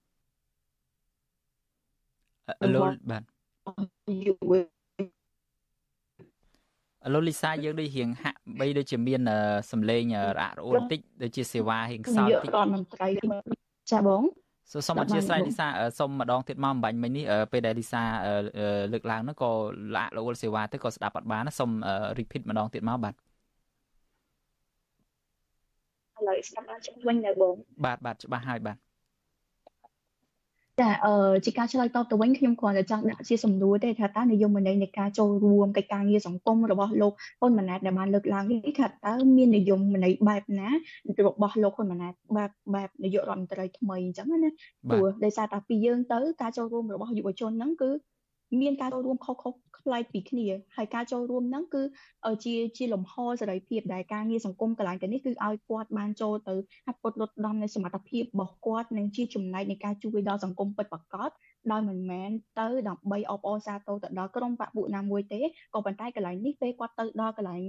[2.74, 3.22] លោកបាទ
[4.26, 4.52] យុវ
[7.12, 9.20] លោកលីសាយើងដូចរៀងហាក់បីដូចជាមាន
[9.70, 10.04] សំឡេង
[10.36, 13.08] រអាក់រអួលបន្តិចដូចជាសេវារៀងខ្សោយបន្តិចរដ្ឋមន្ត្រី
[13.92, 14.22] ចាបង
[14.72, 15.66] សូសូមអធិស្ឋានលីសា
[15.98, 18.02] សូមម្ដងទៀតមកអំបញ្ញមិញនេះពេលដែលលីសា
[18.92, 19.50] លើកឡើងនោះក៏
[19.96, 21.70] លាក់រអួលសេវាទៅក៏ស្ដាប់អត់បានសូម
[22.18, 23.16] repeat ម្ដងទៀតមកបាទឥ
[26.28, 28.76] ឡូវស្ដាប់បានច្បាស់វិញនៅបងបាទបាទច្បាស់ហើយបាទ
[30.80, 40.68] ចាអឺជាការឆ្លើយតបទៅវិញខ្ញុំគ្រាន់តែចង់ដាក់ជាសំណួរទេថាតើនិយមន័យនៃការចូលរួមកិច្ចការងារសង្គមរបស់លោកហ៊ុនម៉ាណែតដែលបានលើកឡើងនេះថាតើមាននិយមន័យបែបណា
[41.18, 44.50] របស់លោកហ៊ុនម៉ាណែតបែបបែបនាយករដ្ឋមន្ត្រីថ្មីអញ្ចឹងណា
[44.90, 47.90] ព្រោះដោយសារតែពីយើងទៅការចូលរួមរបស់យុវជនហ្នឹងគឺ
[48.62, 49.38] មានការចូលរួមខុសៗ
[49.84, 50.46] ប្លែកពីគ្នា
[50.76, 51.82] ហើយការចូលរួមហ្នឹងគឺ
[52.44, 56.54] ជាជាលំហសេរីភាពដែលការងារសង្គមកន្លែងទៅនេះគឺឲ្យគាត់បានចូលទៅ
[56.86, 61.30] ហាត់ពុតលុតដំនៃសមត្ថភាពរបស់គាត់និងជាចំណែកនៃការជួយដល់សង្គមពិតប្រាកដ
[61.72, 62.30] ដោយមិនមែន
[62.60, 65.40] ទៅដើម្បីអបអរសាទរទៅដល់ក្រុមបពុណាមួយទេ
[65.74, 67.62] ក៏ប៉ុន្តែកន្លែងនេះពេលគាត់ទៅដល់កន្លែង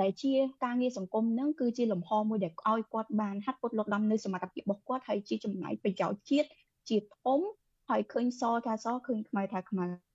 [0.00, 0.32] ដែលជា
[0.64, 6.48] ការងារសង្គមហ្នឹងគឺជាលំហមួយដែលឲ្យគាត់បានហាត់ពុតលុតដំនៅសមត្ថភាពរបស់គាត់ហើយជាចំណែកប្រយោជន៍ជាតិ
[6.88, 7.40] ជាធំ
[7.88, 10.07] ហើយឃើញសថាសឃើញខ្មែរថាខ្មែរ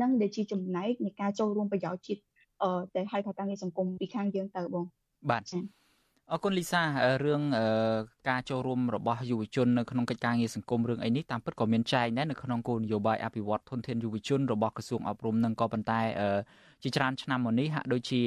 [0.00, 2.20] នឹងដែលជាចំណែកនៃការចូលរួមប្រយោជន៍ជាតិ
[2.62, 4.84] អឺដែលហៅថាការងារសង្គមពីខាងយើងទៅបង
[5.30, 5.42] បាទ
[6.32, 6.82] អរគុណលីសា
[7.24, 7.42] រឿង
[8.28, 16.00] ការចូលរួមរបស់យុវជននៅក្នុងកិច្ចការងារសង្គមរឿងអីនេះតាមពិតក៏មានចែងដែរនៅក្នុងគោលនយោបាយអភិវឌ្ឍធនធានយុវជនរបស់ក្រសួងអប់រំនឹងក៏ប៉ុន្តែ
[16.82, 18.20] ជាច្រើនឆ្នាំមកនេះហាក់ដូចជា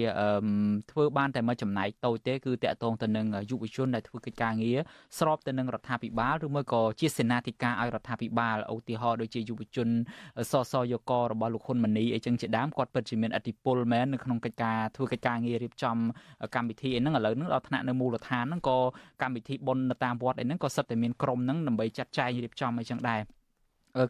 [0.91, 4.77] ធ្វើបានតែមួយចំណែកតូចទេគឺតាក់ទងទៅនឹងយុវជនដែលធ្វើកិច្ចការងារ
[5.17, 9.89] ស្របទៅនឹងរដ្ឋាភិបាលឬមួយក៏ជាសេនាធិការឲ្យរដ្ឋាភិបាលឧទាហរណ៍ដូចជាយុវជន
[10.51, 15.97] សសយករបស់លោកហ៊ុនម៉ាណីអីចឹងជាដើមគាត់ពិតជាមានអធិបុលមែននៅក្នុងកិច្ចការធ្វើកិច្ចការងាររៀបចំ
[16.55, 18.77] កម្មវិធីអីហ្នឹងឥឡូវហ្នឹងដល់ថ្នាក់នៅមូលដ្ឋានហ្នឹងក៏
[19.21, 23.21] កម្មវិធីបុណ្យនៅតាមវត្តអីហ្នឹងក៏សិតតែមានក្រុមហ្នឹងដើម្បីចាត់ចែងរៀបចំអីចឹងដែរ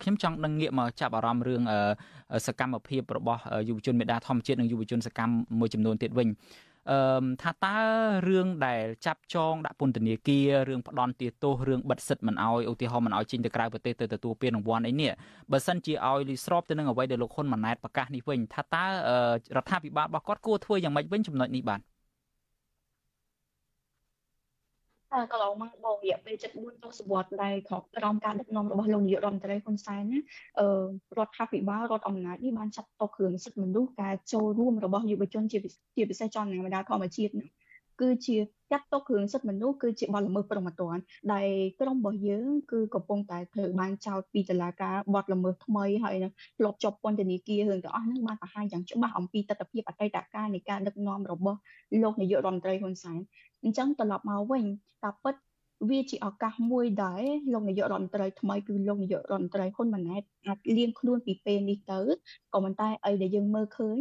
[0.01, 1.61] ខ្ញុំចង់ដឹងងាកមកចាប់អារម្មណ៍រឿង
[2.45, 6.29] សកម្មភាពរបស់យុវជនមេដាធម្មជាតិនិងយុវជនសកម្មមួយចំនួនទៀតវិញ
[6.91, 7.77] អឺថាតើ
[8.27, 15.11] រឿងដែលចាប់ចងដាក់ពន្ធនាគាររឿងផ្ដន់ទាទោសរឿងបិទសិទ្ធមិនអោយឧទាហរណ៍មិនអោយចេញទៅក្រៅប្រទេសទៅទទួលពានរង្វាន់អីនេះ
[15.51, 18.85] បើសិនជាឲ្យលីស្របទៅនឹងអ្វីដែលលោកហ៊ុនម៉ាណែតប្រកាសនេះវិញថាតើ
[19.57, 21.79] រដ្ឋាភិបាលរបស់គាត់គួរធ្វើយ៉ាងម៉េចវិញចំណុចនេះបាទ
[25.31, 30.19] កន្លងមកបងរយៈពេល74ទសវត្សរ៍ដែលក្រោមក្រោមការដឹកនាំរបស់លោកនាយករដ្ឋមន្ត្រីហ៊ុនសែនណា
[30.59, 30.67] អឺ
[31.17, 35.57] រដ្ឋាភិបាលរដ្ឋអំណាចនេះបានចាត់ទុកគ្រឿងសិទ្ធិមនុស្សការចូលរួមរបស់យុវជនជា
[35.95, 37.33] ជាពិសេសចំណាយមេដាធម្មជាតិ
[38.01, 38.37] គឺជា
[38.71, 40.97] ចាត់ទុកគ្រឿងសិទ្ធិមនុស្សគឺជាបទល្មើសប្រមត្តន
[41.33, 41.47] ដែល
[41.81, 51.59] ក្រុមរបស់យើងគឺកំពុងតែត្រូវបានចោទពីតុលាការបទល្មើសថ្មីហើយនឹងធ្លាប់ជាប់ពន្ធនាគាររឿងទាំងអស់ហ្នឹងបានបង្ហាញយ៉ាងច្បាស់អំពីទស្សនវិជ្ជាអតីតកាលនៃការដឹកនាំរបស់
[52.01, 53.19] លោកនាយករដ្ឋមន្ត្រីហ៊ុនសែន
[53.63, 54.63] អញ្ចឹងត្រឡប់មកវិញ
[55.03, 55.35] តាពិត
[55.89, 57.23] វាជាឱកាសមួយដែរ
[57.53, 61.99] លោកនាយករដ្ឋមន្ត្រីថ្មីគឺលោកនាយករដ្ឋមន្ត្រីហ៊ុនម៉ាណែតអាចលៀងខ្លួនពីពេលនេះទៅ
[62.53, 63.97] ក៏ប៉ុន្តែអីដែលយើងមើលឃើញ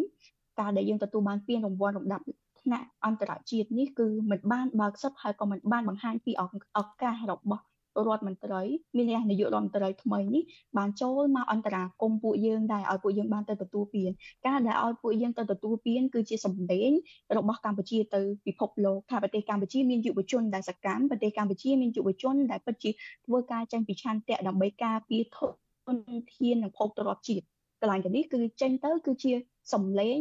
[0.60, 2.24] ការដែលយើងទទួលបានពានរង្វាន់លំដាប់
[2.64, 6.32] ថ្នាក់អន្តរជាតិនេះគឺមិនបានបើកសិទ្ធហើយក៏មិនបានបង្ហាញពី
[6.78, 7.64] ឱកាសរបស់
[8.06, 8.62] រដ្ឋមន្ត្រី
[8.96, 10.42] មាននាយករដ្ឋមន្ត្រីថ្មីនេះ
[10.76, 14.10] បានចូលមកអន្តរាគមពួកយើងដែរឲ្យពួកយើងបានទៅទទួលពាន
[14.46, 16.90] ការដែលឲ្យពួកយើងទៅទទួលពានគឺជាសម្លេង
[17.36, 22.90] របស់កម្ពុជាទៅពិភពលោកថាប្រទេសកម្ពុជាមានយុវជនដែលសកម្មប្រទេសកម្ពុជាមានយុវជនដែលពិតជា
[23.26, 25.38] ធ្វើការចេញពីឆន្ទៈដើម្បីការពារធ
[25.94, 25.96] ន
[26.34, 27.44] ធាននិងភោគទ្រព្យជាតិ
[27.80, 29.32] កន្លែងនេះគឺចេញទៅគឺជា
[29.72, 30.18] សម្លេង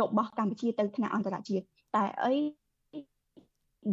[0.00, 1.64] របស់កម្ពុជាទៅថ្នាក់អន្តរជាតិ
[1.96, 2.34] តែអី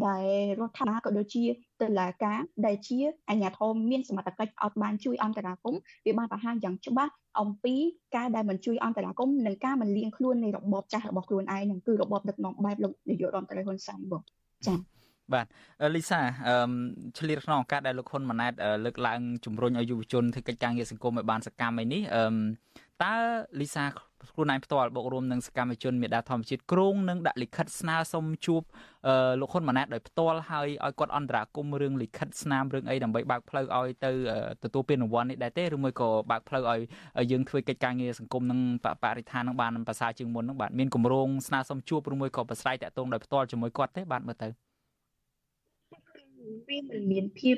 [0.06, 0.28] ដែល
[0.60, 1.44] រដ្ឋាភិបាលក៏ដូចជា
[1.82, 2.98] តុលាការដែលជា
[3.30, 5.76] អាជ្ញាធរមានសមត្ថកិច្ចអត់បានជួយអន្តរាគម
[6.06, 7.76] វាបានបង្ហាញយ៉ាងច្បាស់អំពី
[8.16, 14.22] ការដែលមិនជួយអន្តរាគមនិងការមិនលៀងខ្លួននៃរបបចាស់របស់ខ្លួនឯងនឹងគឺរបបដឹកនាំបែបលោកនាយករដ្ឋមន្ត្រីហ៊ុនសែនបង
[14.68, 14.78] ចា៎
[15.34, 15.48] បាទ
[15.96, 16.72] លីសាអឺ
[17.18, 18.54] ឆ្លៀតក្នុងឱកាសដែលលោកហ៊ុនម៉ាណែត
[18.86, 22.26] លើកឡើងជំរុញឲ្យយុវជនធ្វើកិច្ចការងារសង្គមឲ្យបានសកម្មឯនេះអឺ
[23.04, 23.16] តើ
[23.62, 23.84] លីសា
[24.34, 28.62] ខ្លួនឯងផ្ទាល់បូករួមនឹងសកម្មជនមេដាធម្មជាតិគ្រងនឹងដាក់លិខិតស្នើសុំជួប
[29.40, 34.12] លោកហ៊ុនម៉ាណែតដោយផ្ទាល់ហើយឲ្យគាត់អន្តរាគមរឿងលិខិតស្នាមរឿងអីដើម្បីបើកផ្លូវឲ្យទៅ
[34.64, 36.80] ទទួលពានរង្វាន់នេះដែរទេឬមួយក៏បើកផ្លូវឲ្យ
[37.32, 38.60] យើងធ្វើកិច្ចការងារសង្គមនឹង
[39.04, 44.48] បរិស្ថាននឹងបានប្រសើរជាងមុននឹងបាទមានគម្រោងស្នើសុំជួបឬមួយក៏ប្រស្រ័យតាក់ទងដោយផ្ទាល់ជាមួយគាត់ទេបាទមើលទៅ
[46.68, 47.58] វាមិនមានភាព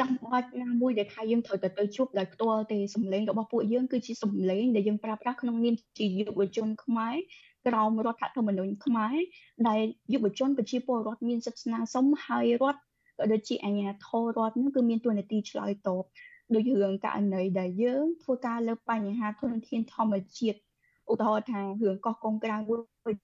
[0.00, 7.16] ចាំបាច់ណាមួយដែលថាយើងត្រូវទៅទៅជួបដោយផ្ទាល់ទេសម្លេងរបស់ពួកយើងគឺជាសម្លេងដែលយើងប្រើប្រាស់ក្នុងនាមជាយុវជនខ្មែរ
[7.66, 9.16] ក្រោមរដ្ឋធម្មនុញ្ញខ្មែរ
[9.68, 9.80] ដែល
[10.12, 12.80] យុវជនប្រជាពលរដ្ឋមានសិទ្ធិស្នើសុំហើយរដ្ឋ
[13.18, 16.04] ក៏ដូចជាអាជ្ញាធររដ្ឋនឹងគឺមានទួនាទីឆ្លើយតប
[16.54, 20.58] ដូចរឿងករណីដែលយើងធ្វើការលើបញ្ហាធនធានធម្មជាតិ
[21.10, 22.76] ឧទាហរណ៍ថារឿងកោះកុងក្រៅមួ
[23.12, 23.14] យ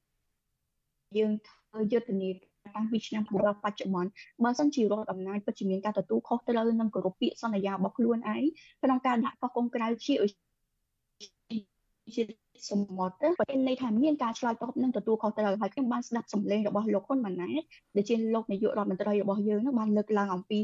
[1.17, 2.31] យើងធ្វើយុទ្ធនា
[2.73, 4.11] តាំងពីឆ្នាំដល់បច្ចុប្បន្ន
[4.45, 8.45] បើសិនជារដ្ឋអំណាចពិតជាមានការទទួលខុសត្រូវនិងគោរពពាក្យសន្យារបស់ខ្លួនឯង
[8.83, 10.15] ក្នុងការដាក់កោះកុងក្រៅជា
[12.15, 12.23] ជា
[12.71, 17.63] សមុទ្រប្រទេសន័យថាមានការឆ្លើយតបនិងទទួលខុសត្រូវហើយខ្ញុំបានស្ដាប់សម្លេងរបស់លោកហ៊ុនម៉ាណែត
[17.97, 20.59] ដែលជាលោកនាយករដ្ឋមន្ត្រីរបស់យើងនឹងបានលើកឡើងអំពី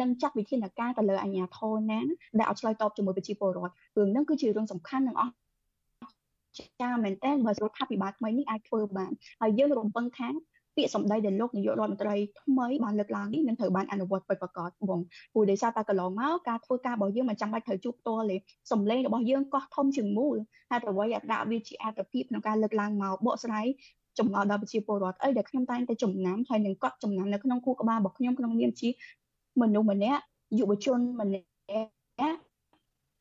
[0.00, 2.00] នឹងចាត់វិធានការទៅលើអាជ្ញាធរណា
[2.38, 5.32] ដែលឲ្យឆ្លើយតបជាមួយប្រជាពលរដ្ឋរឿងហ្នឹងគឺជារឿងសំខាន់និងអស់
[6.80, 10.28] ចាមែនតើបើរដ្ឋាភិបាលថ្មីនេះអាចធ្វើបានហើយយើងរំពឹងថា
[10.76, 15.00] ពាក្យសម្ដីដែលលោកនាយករដ្ឋមន្ត្រីថ្មីបានលើកឡើងនេះនឹងត្រូវបានអនុវត្តពិតប្រាកដបង
[15.32, 18.36] ព្រោះដោយសារតែកន្លងមកការធ្វើការរបស់យើងមិនចាំបាច់ត្រូវជួបផ្ទាល់ទេ
[18.72, 20.36] សម្លេងរបស់យើងកោះធំជាងមូល
[20.70, 23.66] ហើយអ្វីដែលដាក់វាជាអត្តភាពក្នុងការលើកឡើងមកបកស្រាយ
[24.18, 28.88] ចំណល់ដល់ប្រជាពលរដ្ឋអីដែលខ្ញុំតែងតែចំណាំហើយនឹងកត់ចំណាំនៅក្នុងគូក្បាលរបស់ខ្ញុំក្នុងនាមជា
[29.60, 30.22] មនុស្សម្នាក់
[30.58, 32.38] យុវជនម្នាក់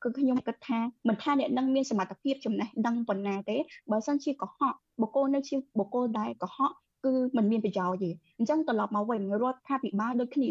[0.04, 3.58] គឺខ្ញុំគិតថាមិនថាអ្នកនឹងមានសមត្ថភាពចំណេះដឹងប៉ុណ្ណាទេ
[3.91, 6.72] បើសិនជាកុហកបុគ្គលនៅជាបុគ្គលដែលកុហក
[7.05, 10.51] គឺมันមានប្រយោជន៍ទេអញ្ចឹងត្រឡប់មកវិញរដ្ឋាភិបាលដូចគ្នា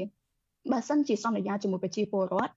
[0.71, 2.53] បើសិនជាសន្យាជាមួយប្រជាពលរដ្ឋ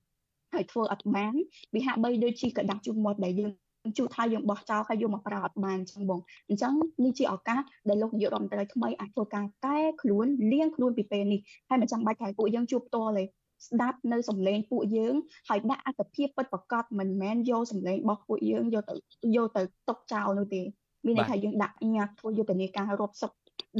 [0.54, 1.32] ហើយធ្វើអត់បាន
[1.74, 3.52] វាហាក់បីដូចជាกระดาษជូតមាត់ដែលយើង
[3.98, 6.72] ជួថាយើងបោះចោលហើយយកមកប្រើអត់បានអញ្ចឹងបងអញ្ចឹង
[7.04, 13.24] នេះជាឱកាសដែលលោកនាយករដ្ឋមន្ត្រីថ្មីអាចធ្វើការកែខ្លួនលៀងខ្លួនពីពេលនេះហើយមិនចាំបាច់ថាពួកយើងជួបផ្ទាល់ទេ
[13.66, 15.14] ស្ដាប់នៅសំឡេងពួកយើង
[15.48, 18.94] ហើយដាក់អត្ថភាពពិតប្រកបមិនមែនយកសំឡេងរបស់ពួកយើងយកទៅ
[19.36, 20.62] យកទៅຕົកចោលនោះទេ
[21.06, 23.30] មានន័យថាយើងដាក់ញ៉ាធ្វើយុទ្ធនាការរាប់សិប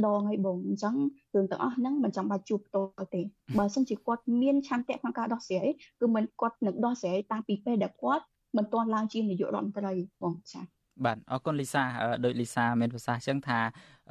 [0.06, 0.96] ដងហើយបងអញ្ចឹង
[1.34, 3.22] រឿងទាំងអស់ហ្នឹងមិនចាំបាច់ជួបផ្ទាល់ទេ
[3.58, 5.68] បើសិនជាគាត់មានឆន្ទៈក្នុងការដោះស្រាយ
[6.00, 8.24] គឺមិនគាត់នឹងដោះស្រាយតាំងពីពេលដែលគាត់
[8.56, 9.92] មិនទាន់ឡើងជានាយករដ្ឋមន្ត្រី
[10.22, 11.82] បងចា៎ បាទអរគុណលីសា
[12.24, 13.60] ដោយលីសាមានប្រសាសន៍អញ្ចឹងថា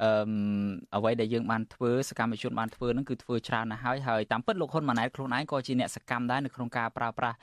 [0.02, 0.10] អឺ
[0.96, 7.36] អ្វីដែលយើងបានធ្វើសកម្មជនបានធ្វើហ្នឹងគឺធ្វើច្រើនណាស់ហើយហើយតាមពិតលោកហ៊ុនម៉ាណែតខ្លួនឯងក៏ជាអ្នកសកម្មដែរនៅក្នុងការប្រើប្រាស់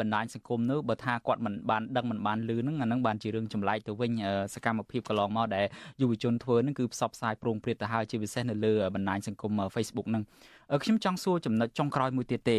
[0.00, 4.12] បណ្ដាញសង្គមនោះបើថាគាត់មិនបានដឹងមិនបានលឺហ្នឹងអាហ្នឹងបានជារឿងចម្លែកទៅវិញ
[4.54, 5.66] សកម្មភាពកន្លងមកដែល
[6.00, 10.22] យុវជនធ្វើហ្នឹងគឺផ្សព្វផ្សាយប្រងព្រឹត្តទៅហើយជាពិសេសនៅលើបណ្ដាញសង្គម Facebook ហ្នឹង
[10.84, 12.58] ខ្ញុំចង់សួរចំណុចចុងក្រោយមួយទៀតទេ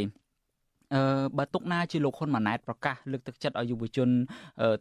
[0.94, 4.10] អឺបើទុកណាជាលោកហ៊ុនម៉ាណែតប្រកាសលើកទឹកចិត្តឲ្យយុវជន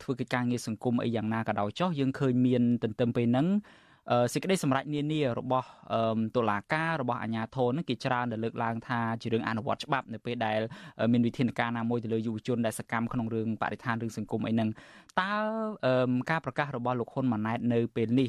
[0.02, 3.48] ធ្វើកិច្ចការងារសង្គមអីយ៉ាងណាក៏ដោយចុះយើងឃើញមានទន្ទឹមពេលហ្នឹង
[4.32, 5.68] សេចក្តីសម្រេចនានារបស់
[6.36, 10.61] តុលាការរបស់អាជ្ញាធរនឹងគេច្រើនដែលលើកឡើងថាជារឿងអនុវត្តច្បាប់នៅពេលដែល
[11.12, 14.68] មានវិធានការណាមួយទៅលើយុវជនដែលសកម្មក្នុងរឿងបរិស្ថានរឿងសង្គមអីហ្នឹង
[15.20, 15.32] តើ
[16.30, 18.28] ការប្រកាសរបស់លោកហ៊ុនម៉ាណែតនៅពេលនេះ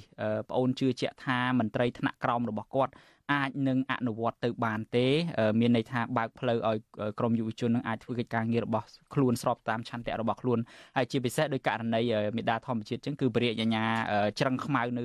[0.49, 2.91] ប្អូនជឿជាក់ថាមន្ត្រីថ្នាក់ក្រោមរបស់គាត់
[3.31, 5.07] អាចនឹងអនុវត្តទៅបានទេ
[5.59, 6.77] មានន័យថាបើកផ្លូវឲ្យ
[7.19, 10.59] ក្រមយុវជននឹងអាចធ្វើកិច្ចការងាររបស់ខ្លួនស្របតាមឆន្ទៈរបស់ខ្លួន
[10.97, 12.01] ហើយជាពិសេសដោយករណី
[12.37, 13.85] មេដាធម្មជាតិចឹងគឺបរិយាញ្ញា
[14.39, 15.03] ច្រឹងខ្មៅនៅ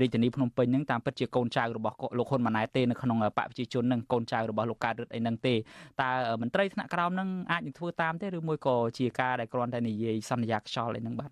[0.00, 5.54] រាជធានីភ្នំពេញហ្នឹងតាមពិតជាកូនចៅរបស់លោកហ៊ុនម៉ាណែតទេនៅក្នុងបកប្រជាជនហ្នឹងកូនចៅរបស់លោកកើតរិទ្ធអីហ្នឹងទេ
[6.02, 6.10] តើ
[6.42, 11.30] មន្ត្រីថ្នាក់ក្រោមហ្នឹងអាចនឹងធ្វើតាមទេឬមួយក៏ជាការដែលគ្រាន់តែនិយាយសន្យាខ្យល់អីហ្នឹងបាទ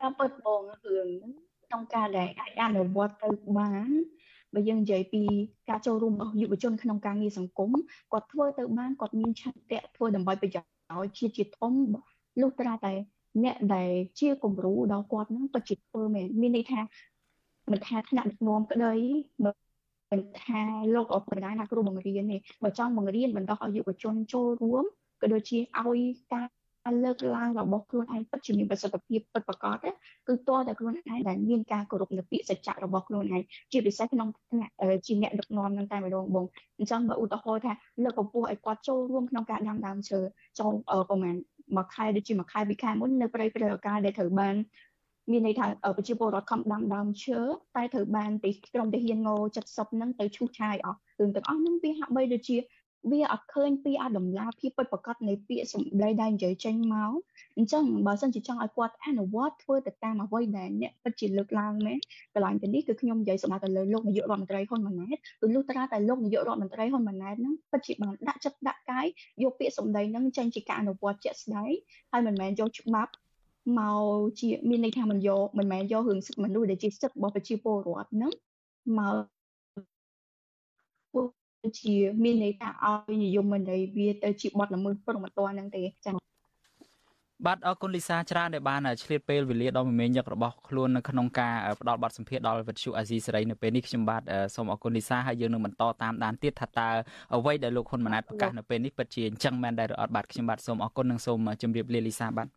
[0.00, 1.08] តាមពិតបងរឿង
[1.66, 3.90] ក្នុងការដែលអាចអនុវត្តទៅបាន
[4.54, 5.22] បើយើងនិយាយពី
[5.70, 7.70] ការចូលរួមរបស់យុវជនក្នុងការងារសង្គម
[8.12, 11.72] គាត់ធ្វើទៅបានគាត់មានឆន្ទៈធ្វើដើម្បីប្រយោជន៍ជាតិជាធំ
[12.40, 12.92] លុះត្រាតែ
[13.44, 13.90] អ្នកដែល
[14.20, 16.80] ជាគំរូដល់គាត់ហ្នឹងពិតជាធ្វើមែនមានន័យថា
[17.72, 18.94] មិនថាថ្នាក់ដឹកនាំក្តី
[20.12, 20.62] មិនថា
[20.94, 24.84] លោកអបដាណាគ្រូបង្រៀននេះបើចង់បង្រៀនបណ្ដោះឲ្យយុវជនចូលរួម
[25.20, 26.00] ក៏ដូចជាឲ្យ
[26.32, 26.46] ការ
[27.04, 29.76] លើកឡើងរបស់ខ្លួនឯងពិតជាមានប្រសិទ្ធភាពពិតប្រាកដ
[30.28, 34.72] គឺតើតែខ្លួនឯងដែលមានការគោរពនៅពាក្យសច្ចៈរបស់ខ្លួនឯងជាពិសេសក្នុងថ្នាក់
[35.06, 36.46] ជាអ្នកដឹកនាំនឹងតែម្ដងបង
[36.78, 37.72] អញ្ចឹងបើឧទាហរណ៍ថា
[38.04, 40.20] លើកកម្ពស់ឲ្យគាត់ចូលរួមក្នុងការដាំដើមឈើ
[40.60, 40.72] ចូល
[41.10, 41.36] ប្រហែល
[41.76, 44.54] មួយខែដូចជាមួយខែពីខែមុននៅព្រៃព្រៃឱកាសដែលត្រូវបាន
[45.32, 45.66] មានន័យថា
[45.96, 47.38] ប្រជាពលរដ្ឋខំដាំដើមឈើ
[47.76, 52.56] តែត្រូវបានទីក្រុមទាហានង70ហ្នឹងទៅឈូសឆាយអស់រឿងទាំងអស់ហ្នឹងវាហាក់បីដូចជា
[53.10, 57.12] វាអត់ឃើញពីអាតម្លាភាពពិតប្រាកដនៃពាក្យសម្ដីដែលនិយាយចេញមក
[57.56, 61.98] អញ្ចឹងបើសិនជាចង់ឲ្យគាត់អនុវត្តធ្វើទៅតាមអ្វីដែលអ្នកពិតជាលើកឡើងមែន
[62.34, 69.06] កន្លែងទៅនេះគឺខ្ញុំនិយាយសម្រាប់ទៅលើលោកនាយករដ្ឋមន្ត្រីហ៊ុនម៉ាណែតគឺលុះត្រាតែលោកនាយករដ្ឋមន្ត្រីហ៊ុនម៉ាណែតហ្នឹងពិតជាបានដាក់ចិត្តដាក់កាយ
[69.42, 71.72] យកពាក្យសម្ដីហ្នឹងចេញជាការអនុវត្តជាក់ស្ដែង
[72.12, 73.12] ហើយមិនមែនយកច្បាប់
[73.78, 74.02] មក
[74.40, 78.32] ជាមានន័យថាមិនយកមិនមែនយករឿងសិទ្ធិមនុស្សដែលជាសិទ្ធិរបស់ប្រជាពលរដ្ឋហ្នឹង
[78.98, 79.37] មក
[81.80, 86.28] ជាមានន័យថាឲ្យនិយមន័យវាទៅជាបទល្មើសព្រមត្តហ្នឹងទេចា៎
[87.46, 94.22] បាទអរគុណលីសាច្រើនដែលបានឆ្លៀតពេលវេលាដ៏មមាញឹករបស់ខ្លួននៅក្នុងការផ្ដល់បទសម្ភាសន៍ដល់វិទ្យុអាស៊ីសេរីនៅពេលនេះខ្ញុំបាទ
[94.54, 96.88] សូមអរគុណលីសាហើយយើងនឹងបន្តតាមដានទៀតថាតើ
[97.34, 102.48] អ្វីដែលលោកហ៊ុនម៉ាណែតប្រកាសនៅពេលនេះពិតជាអញ្ចឹងមែនដែរឬអត់បាទខ្ញុំបាទសូមអរគុណនិងសូមជម្រាបលាលីសាបាទ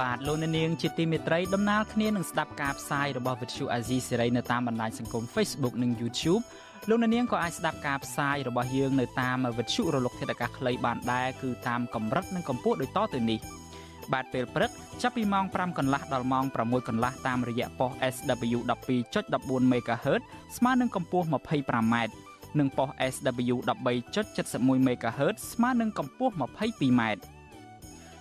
[0.00, 6.42] បាទលោកអ្នកនាងជាទីមេត្រីដំណើរគ្នានឹងស្ដាប់ការផ្សាយរបស់វិទ្យុអាស៊ីសេរីនៅតាមបណ្ដាញសង្គម Facebook និង YouTube
[6.88, 13.38] លោកអ្នកនាងក៏អាចស្ដាប់ការផ្សាយរបស់យើងនៅតាមវិទ្យុរលក ធាតុអាកាសខ្លីបានដែរគឺតាមកម្រិតនិងកម្ពស់ដូចតទៅនេះ
[14.12, 14.70] បាទពេលព្រឹក
[15.02, 18.58] ចាប់ពីម៉ោង5កន្លះដល់ម៉ោង6កន្លះតាមរយៈប៉ុស SW
[19.10, 20.22] 12.14 MHz
[20.56, 21.94] ស្មើនឹងកម្ពស់ 25m
[22.58, 23.56] និងប៉ុស SW
[24.08, 27.02] 13.71 MHz ស្មើនឹងកម្ពស់ 22m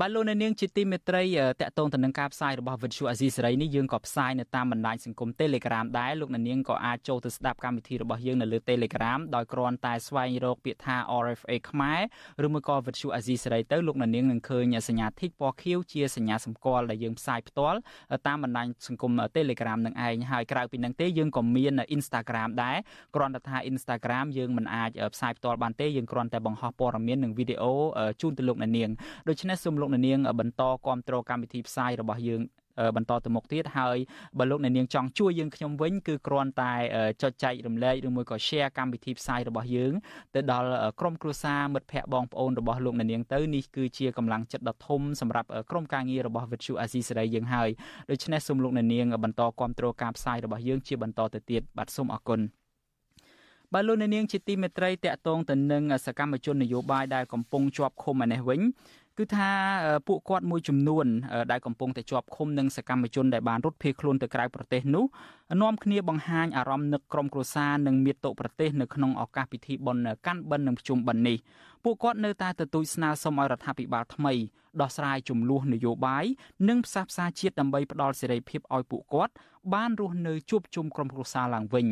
[0.00, 1.24] បាទលោកអ្នកនាងជាទីមេត្រី
[1.60, 17.78] តកតងទៅនឹងការផ្សាយរបស់ Visual Asia សេរីនេះយើងក៏ផ្សាយនៅតាមបណ្ដាញសង្គម Telegram ដែរលោកអ្នកនាងក៏អាចចូលទៅស្ដាប់កម្មវិធីរបស់យើងនៅលើ Telegram ដោយគ្រាន់តែស្វែងរកពាក្យថា RFA ខ្មែរឬមួយក៏ Visual Asia សេរីទៅលោកអ្នកនាងនឹងឃើញសញ្ញាធីកពណ៌ខៀវជាសញ្ញាសម្គាល់ដែលយើងផ្សាយផ្ទាល់
[18.26, 22.76] តាមបណ្ដាញសង្គម Telegram នឹងឯងហើយក្រៅពីនឹងទេយើងក៏មាន Instagram ដែរ
[23.14, 27.72] គ្រាន់តែថា Instagram យើងមិនអាចផ្សាយផ្ទាល់បានទេយើងគ្រាន់តែបង្ហោះព័ត៌មាននិងវីដេអូ
[28.20, 28.90] ជូនទៅលោកអ្នកនាង
[29.30, 32.42] ដូច្នេះសូមលោកអ្នកនាងបន្តគ្រប់គ្រងកម្មវិធីផ្សាយរបស់យើង
[32.96, 33.96] បន្តទៅមុខទៀតហើយ
[34.38, 36.72] បើលោកអ្នកនាងចង់ជួយយើងខ្ញុំវិញគឺគ្រាន់តែ
[37.22, 39.92] ចុចចែករំលែកឬមួយក៏ share កម្មវិធីផ្សាយរបស់យើង
[40.34, 40.68] ទៅដល់
[41.00, 47.68] ក្រុមគ្រួសារមិត្តភ័ក្តិបងប្អូនរបស់លោកអ្នកនាងទៅនេះគឺជាកម្លាំងចិត្តដ៏ធំសម្រាប់ក្រុមការងាររបស់ Vithu Azizi សេរីយើងហើយ
[48.10, 52.40] ដូច្នេះសូមលោកអ្នកនាងបន្តគ្រប់គ្រងការផ្សាយរបស់យើងជាបន្តទៅទៀតបាទសូមអរគុណ
[53.74, 58.60] បាទលោកអ្នកនាងជាទីមេត្រីតកតងទៅនឹងសកម្មជននយោបាយដែលកំពុងជាប់ឃុំឯនេះវិញ
[59.18, 59.50] គឺថា
[60.08, 61.06] ពួកគាត់មួយចំនួន
[61.50, 65.04] ដែលកំពុងតែជាប់ឃុំនឹងសកម្មជនដែលបានរត់ភៀសខ្លួនទៅក្រៅប្រទេសនោះ
[65.62, 71.38] នាំគ្នាបង្ហាញអារម្មណ៍នឹកក្រុមគ្រួសារនិងមាតុប្រទេសនៅក្នុងឱកាសពិធីបុណ្យកាន់បិណ្ឌនិងភ្ជុំបិណ្ឌនេះ
[71.84, 74.34] ពួកគាត់នៅតែទទូចស្នើសុំឲ្យរដ្ឋាភិបាលថ្មី
[74.80, 76.24] ដោះស្រាយចំនួននយោបាយ
[76.68, 79.32] និងផ្សះផ្សាជាតិដើម្បីផ្ដល់សេរីភាពឲ្យពួកគាត់
[79.74, 81.86] បានរស់នៅជួបជុំក្រុមគ្រួសារឡើងវិញ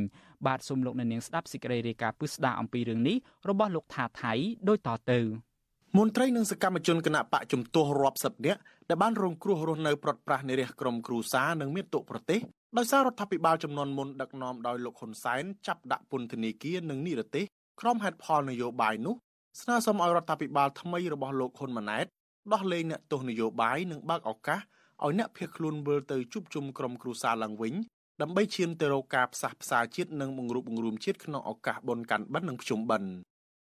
[0.47, 3.17] បាទសូមលោកអ្នកនាងស្ដាប់សេចក្តីរាយការណ៍ពិស្ដារអំពីរឿងនេះ
[3.49, 4.33] របស់លោកថាថៃ
[4.69, 5.50] ដូចតទៅ
[5.99, 12.41] មន្ត្រីនិងសកម្មជនគណៈបកជំទាស់រាប់សិបនាក់ដែលបានរងគ្រោះរស់នៅប្រត់ប្រាស់នារះក្រុមគ្រូសានិងមានទុកប្រទេស
[12.79, 17.45] ដោយសាររដ្ឋាភិបាលចំនួនមុនដឹកនាំដោយលោកហ៊ុនសែនចាប់ដាក់ពន្ធនាគារនិងនិរទេស
[17.81, 19.15] ក្រុមហេតុផលនយោបាយនោះ
[19.61, 22.07] ស្នើសុំឲ្យរដ្ឋាភិបាលថ្មីរបស់លោកហ៊ុនម៉ាណែត
[22.53, 24.61] ដោះលែងអ្នកទោសនយោបាយនិងបើកឱកាស
[25.05, 27.75] ឲ្យអ្នកភៀសខ្លួនវិលទៅជួបជុំក្រុមគ្រួសារឡើងវិញ
[28.23, 33.11] ដើម្បីឈានទៅរកការផ្សះផ្សាជាតិនិងបង្រួបបង្រួមជាតិក្នុងឱកាសបុណ្យកាន់បិណ្ឌនិងភ្ជុំបិណ្ឌ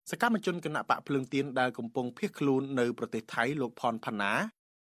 [0.10, 4.34] សកម្មជនគណៈបកភ្លើងទៀនដែលកំពុងភៀសខ្លួននៅប្រទេសថៃលោកផនផាណា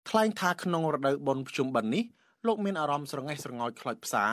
[0.09, 2.03] ថ្លែងថាក្នុងរដូវបុណ្យភ្ជុំបិណ្ឌនេះ
[2.47, 4.25] លោកមានអារម្មណ៍ស្រងេះស្រងោចខ្លោចផ្សា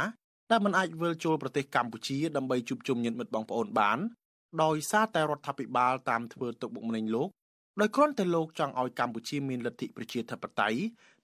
[0.51, 3.99] ដែលមិនអាចវិលចូលប្រទេសកម្ពុជាដើម្បីជួបជុំញាតិមិត្តបងប្អូនបាន
[4.63, 7.29] ដោយសារតែរដ្ឋាភិបាលតាមធ្វើទុកបុកម្នេញលោក
[7.81, 10.79] ដោយគ្រាន់តែលោកចង់ឲ្យកម្ពុជាមានលទ្ធិប្រជាធិបតេយ្យ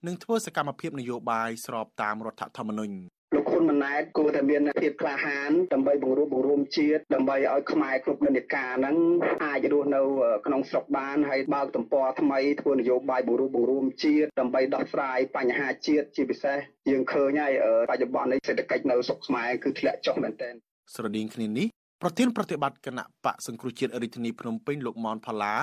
[0.05, 2.95] និងធ្វើសកម្មភាពនយោបាយស្របតាមរដ្ឋធម្មនុញ្ញ
[3.35, 8.97] លោកហ៊ុនម៉ាណែតគួរតែមានភាពក្លាហានដើម្បីបង្រួបបង្រួមជាតិដើម្បីឲ្យខ្មែរគ្រប់និន្នាការហ្នឹង
[9.45, 10.01] អាចរស់នៅ
[10.45, 16.57] ក្នុងស្រុកបានហើយបើកទំព័រថ្មីធ្វើនយោបាយបង្រួបបង្រួមជាតិដើម្បីដោះស្រាយបញ្ហាជាតិជាពិសេស
[16.89, 17.53] យើងឃើញហើយ
[17.89, 20.53] បច្ចុប្បន្ននេះសេដ្ឋកិច្ចនៅស្រុកខ្មែរគឺធ្លាក់ចុះមែនទែន
[20.95, 21.67] ស្រដៀងគ្នានេះ
[22.01, 25.55] ប្រធានប្រតិបត្តិគណៈបកសង្គ្រោះជាតិរាជធានីភ្នំពេញលោកមនផល្លា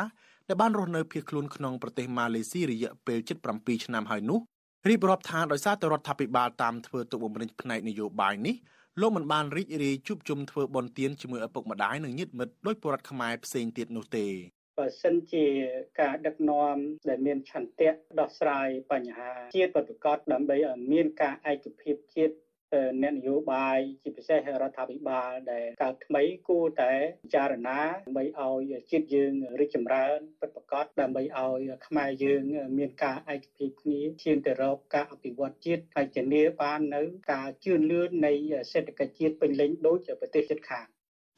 [0.48, 3.18] ដែលបានរស់នៅភៀសខ្លួនក្នុងប្រទេសម៉ាឡេស៊ីរយៈពេល
[3.52, 4.40] 7ឆ្នាំហើយនោះ
[4.88, 8.56] រៀបរាប់ថាដោយសារតែរដ្ឋាភិបាលតាមធ្វើទុកបុកម្នេញផ្នែកនយោបាយនេះ
[9.00, 14.26] លោកមិនបានរីករាយជួបជុំធ្វើបន់ទៀនជាមួយឪពុកម្ដាយនិងញាតិមិត្តដោយពលរដ្ឋខ្មែរផ្សេងទៀតនោះទេ
[14.78, 15.46] បើសិនជា
[16.00, 16.76] ការដឹកនាំ
[17.08, 22.34] ដែលមានឆន្ទៈដោះស្រាយបញ្ហាជាតិប្រកបដើម្បីឲ្យមានការឯកភាពជាតិ
[23.02, 26.92] អ្នកនយោបាយជាពិសេសរដ្ឋាភិបាលដែលកើតថ្មីគួរតែ
[27.24, 32.42] ពិចារណាដើម្បីឲ្យជាតិយើងរីកចម្រើនពិតប្រាកដដើម្បីឲ្យខ្មែរយើង
[32.78, 37.02] មានការឯកភាពគ្នាឈានទៅរកការអភិវឌ្ឍជាតិហើយធានាបាននៅ
[37.32, 38.32] ការជឿនលឿននៃ
[38.72, 40.86] សេដ្ឋកិច្ចជាតិពេញលេញដូចប្រទេសជិតខាង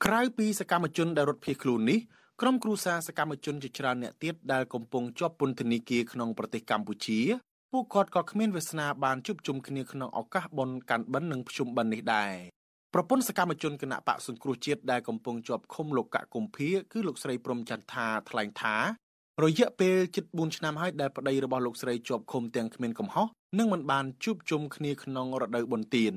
[0.07, 2.01] ក្រៅពីសកម្មជនដែលរត់ភៀសខ្លួននេះ
[2.43, 7.21] ក្រុមគ្រួសារសកម្មជនជាច្រើនអ្នកទៀតដែលកំពុងជាប់ពន្ធនាគារក្នុងប្រទេសកម្ពុជា
[7.73, 12.35] ពួកគាត់ក៏គ្មានវាសនាបានជួបជុំគ្នាក្នុងឱកាសបុណ្យកាន់បិណ្ឌនិងភ្ជុំបិណ្ឌនេះដែរ
[12.95, 18.77] ប្រពន្ធសកម្មជនគណៈបកសង្គ្រោះជាតិដែលកំពុងជាប់ឃុំលោកកកុម្ភាគឺលោកស្រីព្រំចន្ទថាថ្លែងថា
[19.45, 23.27] រយៈពេលជិត4ឆ្នាំហើយដែលប្តីរបស់លោកស្រីជាប់ឃុំទាំងគ្មានកំហុស
[23.59, 26.15] និងមិនបានជួបជុំគ្នាក្នុងរដូវបុណ្យទាន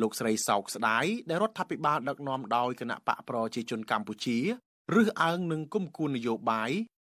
[0.00, 4.38] លោកស្រីសោកស្ដាយដែលរដ្ឋាភិបាលដឹកនាំដោយគណៈបកប្រជាជនកម្ពុជា
[4.94, 6.70] រើសអើងនឹងគុំគួននយោបាយ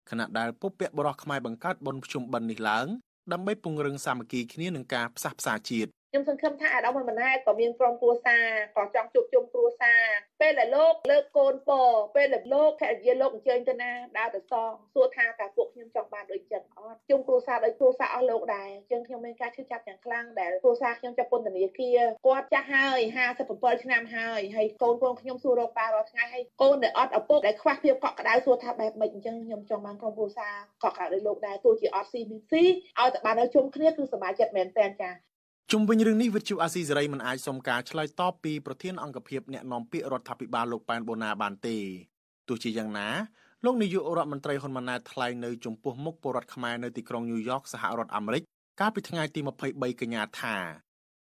[0.09, 2.87] ខណៈដែលពុព្វបរោះខ្មែរបង្កើតបុណ្យភ្ជុំបិណ្ឌនេះឡើង
[3.31, 8.45] ដើម្បីពង្រឹងសាមគ្គីគ្នានឹងការផ្សះផ្សាជាតិ ខ្ញុំសង្ឃឹមថាអាដាមហ៊ុនម៉ាណែតក៏មានក្រុមគ្រួសារ
[8.77, 10.03] ក៏ចង់ជួបជុំគ្រួសារ
[10.41, 11.71] ពេលដែលលោកលើកកូនព
[12.15, 22.99] ពេលដែលលោកភរិយាលោកអញ្ជើញទៅណាដើរទៅសងសួរថាតើពួកខ្ញុំចង់បានដូចចឹងអត់ជុំគ្រួសារដោយគ្រួសារអស់លោកដែរចឹងខ្ញុំមានការឈឺចាប់យ៉ាងខ្លាំងដែលគ្រួសារខ្ញុំចាប់ពន្ធនាគារគាត់ចាស់ហើយ
[23.39, 30.53] 57ឆ្នាំហើយហើយកូនកូនខ្ញុំសួររកប៉ារាល់ថ្ងៃហើយកូនដែលអត់ឪពុកដែលខ្វះភាពកក់ក្ដៅសួរថាបែបម៉េចអញ្ចឹងខ្ញុំចង់បានក្រុមគ្រួសារ
[30.83, 32.63] កក់ក្ដៅដោយលោកដែរទោះជាអត់ស៊ីមីស៊ី
[32.99, 35.11] ឲ្យតែបាននៅជុំគ្នាគឺសប្បាយចិត្តមែនតើចា
[35.71, 41.77] ជុំវិញរឿងនេះវិទ្យុអាស៊ីសេរីមិនអាចសុំការឆ្លើយតបពីប្រធានអង្គភិបអ្នកនាំពាក្យរដ្ឋាភិបាលលោកប៉ែនបូណាបានទេ
[42.47, 43.07] ទោះជាយ៉ាងណា
[43.65, 48.43] លោកនាយករដ្ឋមន្ត្រីហ៊ុនម៉ាណែតថ្លែងនៅចំពោះមុខពលរដ្ឋខ្មែរនៅទីក្រុងញូវយ៉កសហរដ្ឋអាមេរិក
[48.79, 49.39] កាលពីថ្ងៃទី
[49.71, 50.55] 23កញ្ញាថា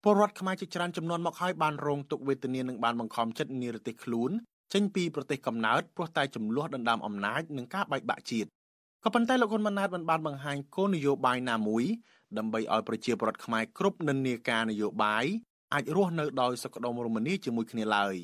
[0.02, 4.30] ពលរដ្ឋខ្មែរជាច្រើនចំនួនមកហើយបានរងទុក្ខវេទនានិងបានបង្ខំចិត្តនិរទេសខ្លួន
[4.72, 8.48] ចេញពីប្រទេសកំណើតព្រោះតែចំនួនដណ្ដើមអំណាចនិងការបែកបាក់ជាតិ
[9.04, 11.84] ក៏ប៉ុន្តែលោកហ៊ុនម៉ាណែតមិនបានបង្ហាញគោលនយោបាយណាមួយ
[12.38, 15.24] ដើម្បីឲ្យប្រជាពលរដ្ឋខ្មែរគ្រប់និន្នាការនយោបាយ
[15.74, 18.16] អាចរស់នៅដោយសុខដុមរមនាជាមួយគ្នាឡើយ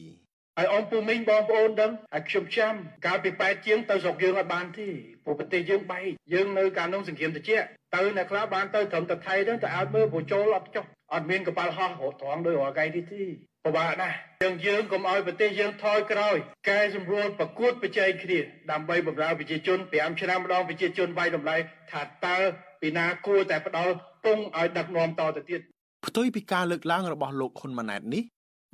[0.61, 2.75] ហើយអនពូមីងបងប្អូនដឹងហើយខ្ញុំចាំ
[3.07, 4.89] កាលពីប៉ែតជាងទៅស្រុកយើងអត់បានទេ
[5.25, 10.85] ព្រោះប្រទេសយើងបែកយើងនៅកាលនោះសង្គ្រាមត្រជាក់ទៅអ្នកខ្លះបានទៅត្រឹមតែថៃទៅតែអត់មើលពូចូលអត់ចុះ
[11.15, 13.23] អត់មានកប៉ាល់ហោះរត់ត្រង់ដោយរកកៃទីទី
[13.65, 16.37] ពិបាកណាស់យើងយើងកុំឲ្យប្រទេសយើងថយក្រោយ
[16.69, 18.39] កែសម្រួលប្រកួតប្រជែងគ្នា
[18.71, 21.57] ដើម្បីបម្រើប្រជាជន5ឆ្នាំម្ដងប្រជាជនវាយតម្លៃ
[21.91, 22.37] ថាតើ
[22.81, 23.93] ពីណាគួរតែផ្ដល់
[24.25, 25.61] ពងឲ្យដឹកនាំតទៅទៀត
[26.07, 28.23] ផ្ទុយពីការលើកឡើងរបស់លោកហ៊ុនម៉ាណែតនេះ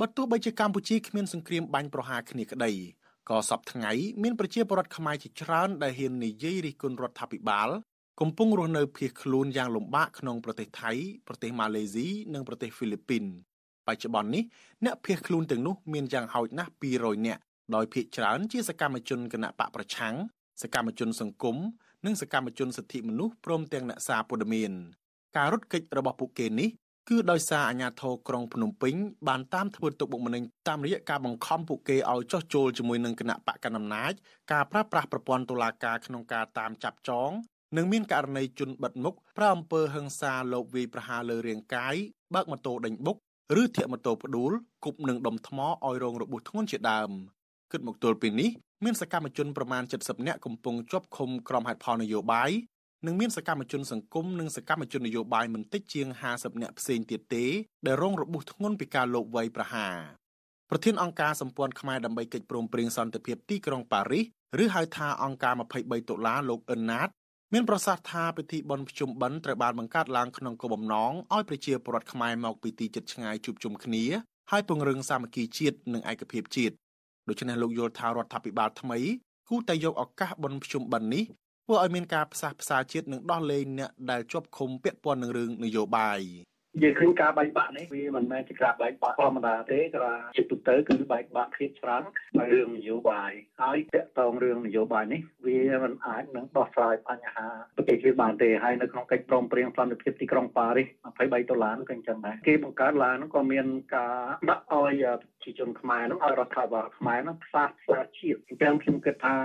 [0.01, 2.73] បើទោះបីជាកម្ពុជាគ្មានសង្គ្រាមបាញ់ប្រហារគ្នាក្តី
[3.29, 3.93] ក៏សពថ្ងៃ
[4.23, 7.69] មានប្រជាពលរដ្ឋខ្មែរជាច្រើនដែលហ៊ាននិយាយរិះគន់រដ្ឋាភិបាល
[8.21, 10.93] កំពុងរស់នៅភៀសខ្លួនយ៉ាងលំបាកក្នុងប្រទេសថៃ
[11.27, 13.25] ប្រទេសម៉ាឡេស៊ីនិងប្រទេសហ្វីលីពីន
[13.87, 14.45] បច្ចុប្បន្ននេះ
[14.85, 17.41] អ្នកភៀសខ្លួនទាំងនោះមានយ៉ាងហោចណាស់200នាក់
[17.75, 20.15] ដោយភ ieck ច្រើនជាសកម្មជនគណៈបកប្រឆាំង
[20.63, 21.57] សកម្មជនសង្គម
[22.07, 24.73] និងសកម្មជនសិទ្ធិមនុស្សព្រមទាំងអ្នកសារព័ត៌មាន
[25.37, 26.69] ការរត់គេចរបស់ពួកគេនេះ
[27.09, 28.95] គឺដោយសារអាជ្ញាធរក្រុងភ្នំពេញ
[29.29, 34.13] បានតាមធ្វើទុកបុកម្នេញតាមរយៈការបង្ខំពួកគេឲ្យចោះចូលជាមួយនឹងគណៈបកកណ្ដាលអំណាច
[34.53, 37.31] ការប្រើប្រាស់ប្រព័ន្ធតុលាការក្នុងការតាមចាប់ចង
[37.77, 41.95] និងមានករណីជនបិទមុខប្រើអំពើហិង្សាលបវាយប្រហារលើរាងកាយ
[42.35, 43.17] បើកម៉ូតូដេញបុក
[43.61, 44.53] ឬធាក់ម៉ូតូផ្ដួល
[44.85, 47.11] គប់នឹងដុំថ្មឲ្យរងរបួសធ្ងន់ជាដើម
[47.73, 48.51] គិតមកទល់ពេលនេះ
[48.85, 52.51] មានសកម្មជនប្រមាណ70នាក់កំពុងជាប់ឃុំក្រុមហេតុផលនយោបាយ
[53.07, 57.45] និងមានសកម្មជនសង្គមនិងសកម្មជននយោបាយមិនតិចជាង50នាក់ផ្សេងទៀតទេ
[57.87, 59.97] ដែលរងរបួសធ្ងន់ពីការលបវាយប្រហារ
[60.71, 64.25] ប្រធានអង្គការសម្ព័ន្ធខ្មែរដើម្បីកិច្ចព្រមព្រៀងសន្តិភាពទីក្រុងប៉ារីស
[64.63, 67.09] ឬហៅថាអង្គការ23ដុល្លារលោកអ៊ិនណាត
[67.53, 74.05] មានប្រសាសន៍ថាពិធីបុណ្យភ្ជុំបិណ្ឌត្រូវបានបង្កើតឡើងក្នុងគោលបំណងឲ្យប្រជាពលរដ្ឋខ្មែរមកពីទីជិតឆ្ងាយជួបជុំគ្នា
[74.51, 76.75] ហើយពង្រឹងសាមគ្គីជាតិនិងឯកភាពជាតិ
[77.29, 78.99] ដូច្នេះលោកយល់ថារដ្ឋាភិបាលថ្មី
[79.49, 81.25] គួរតែយកឱកាសបុណ្យភ្ជុំបិណ្ឌនេះ
[81.67, 86.21] ធ្វើឲ្យមានការផ្សះផ្សាជាតិនិងដោះលែងអ្នកដែលជាប់ឃុំពាក់ព័ន្ធនឹងរឿងនយោបាយ
[86.83, 92.03] យើងឃើញការបែកបាក់នេះវាមិនមែនជាការបែកបាក់ធម្មតាទេគ្រាន់ជាទូទៅគឺបែកបាក់ភាពច្រើន
[92.39, 97.47] នៅរឿងនយោបាយហើយតកតងរឿងនយោបាយនេះវាមិនអាចនឹងដោះស្រាយបញ្ហា
[97.77, 104.17] ប្រទេសជាតិបានទេហើយនៅក្នុងកិច្ចព្រមព្រៀងសន្តិភាពទីក្រុងប៉ារីស23ដុល្លារនោះក៏អញ្ចឹងដែរគេបង្កើតឡើងនោះក៏មានការ
[104.51, 109.37] ដាក់ឲ្យប្រជាជនខ្មែរនោះឲ្យរដ្ឋាភិបាលខ្មែរនោះផ្សះផ្សាជាតិអញ្ចឹងខ្ញុំគិតថា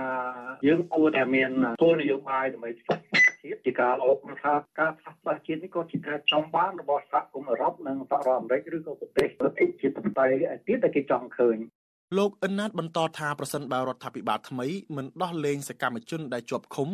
[0.66, 1.50] យើងគួរតែមាន
[1.82, 3.09] គោលនយោបាយដើម្បីផ្សះ
[3.50, 10.26] ជាតិជាការអបថាការផ្សះផ្សាជាតិនេះក៏ជាការចង់បានរបស់សហគមន៍អឺរ៉ុបនិងសហរដ្ឋអាមេរិកឬក៏ប្រទេសប្រទេសជាតន្ត្រី
[10.66, 11.56] ទៀតដែលគេចង់ឃើញ
[12.18, 16.88] លោកអ៊ិនណាតបន្តថាប្រសិនបើរដ្ឋាភិបាលថ្មីមិនដោះលែងសកម្មជនដែលជាប់ឃុំ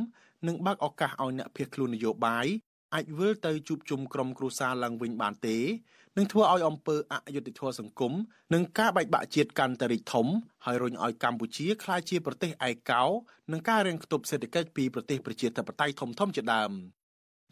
[0.47, 2.47] និងបើកឱកាសឲ្យអ្នកភៀសខ្លួននយោបាយ
[2.95, 5.59] អាចវិលទៅជួបជុំក្រុមគ្រួសារឡើងវិញបានទេ
[6.16, 8.12] នឹងធ្វើឲ្យអំពើអយុត្តិធម៌សង្គម
[8.55, 10.26] និងការបែកបាក់ជាតិកាន់តែរីកធំ
[10.64, 13.05] ហើយរុញឲ្យកម្ពុជាក្លាយជាប្រទេសឯកោ
[13.53, 16.70] និងការរាំងខ្ទប់សេដ្ឋកិច្ចពីប្រទេសប្រជាធិបតេយ្យធំៗជាដើម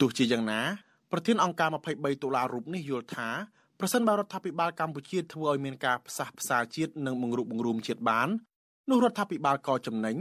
[0.00, 0.60] ទោះជាយ៉ាងណា
[1.12, 1.76] ប្រធានអង្គការ23
[2.22, 3.28] ដុល្លាររូបនេះយល់ថា
[3.80, 8.28] ប្រសិនបើរដ្ឋាភិបាលកម្ពុជាធ្វើឲ្យមានការផ្សះផ្សាជាតិនិងបង្រួបបង្រួមជាតិបាន
[8.90, 10.16] នោះរដ្ឋាភិបាលក៏ចំណេញ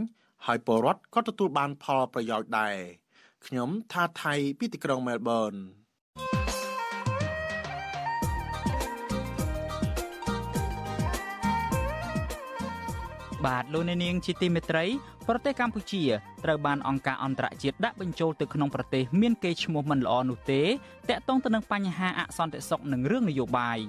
[0.45, 2.75] ហើយពលរដ្ឋក៏ទទួលបានផលប្រយោជន៍ដែរ
[3.47, 5.53] ខ្ញុំថាថៃពីទីក្រុងមែលប៊ន
[13.45, 14.85] បាទលោកអ្នកនាងជាទីមេត្រី
[15.27, 16.03] ប្រទេសកម្ពុជា
[16.43, 20.61] ត្រូវបានអង្គការអន្តរជាតិដាក់បញ្ចូលទៅក្នុងប្រទេសមានកេរ្តិ៍ឈ្មោះមិនល្អនោះទេ
[21.09, 23.79] តាក់ទងទៅនឹងបញ្ហាអសន្តិសុខនិងរឿងនយោបាយ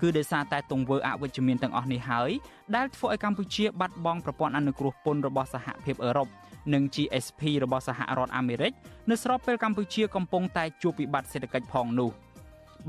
[0.00, 2.30] គឺដោយសារតែទង្វើអវិជ្ជមានទាំងអស់នេះហើយ
[2.76, 6.28] ដែលធ្វើឲ្យកម្ពុជាបាត់បង់ប្រព័ន្ធអនុគ្រោះពន្ធរបស់សហភាពអឺរ៉ុប
[6.74, 8.72] និង GSP របស់សហរដ្ឋអាមេរិក
[9.10, 12.10] នៅស្របពេលកម្ពុជាកំពុងតែជួបវិបត្តិសេដ្ឋកិច្ចផងនោះ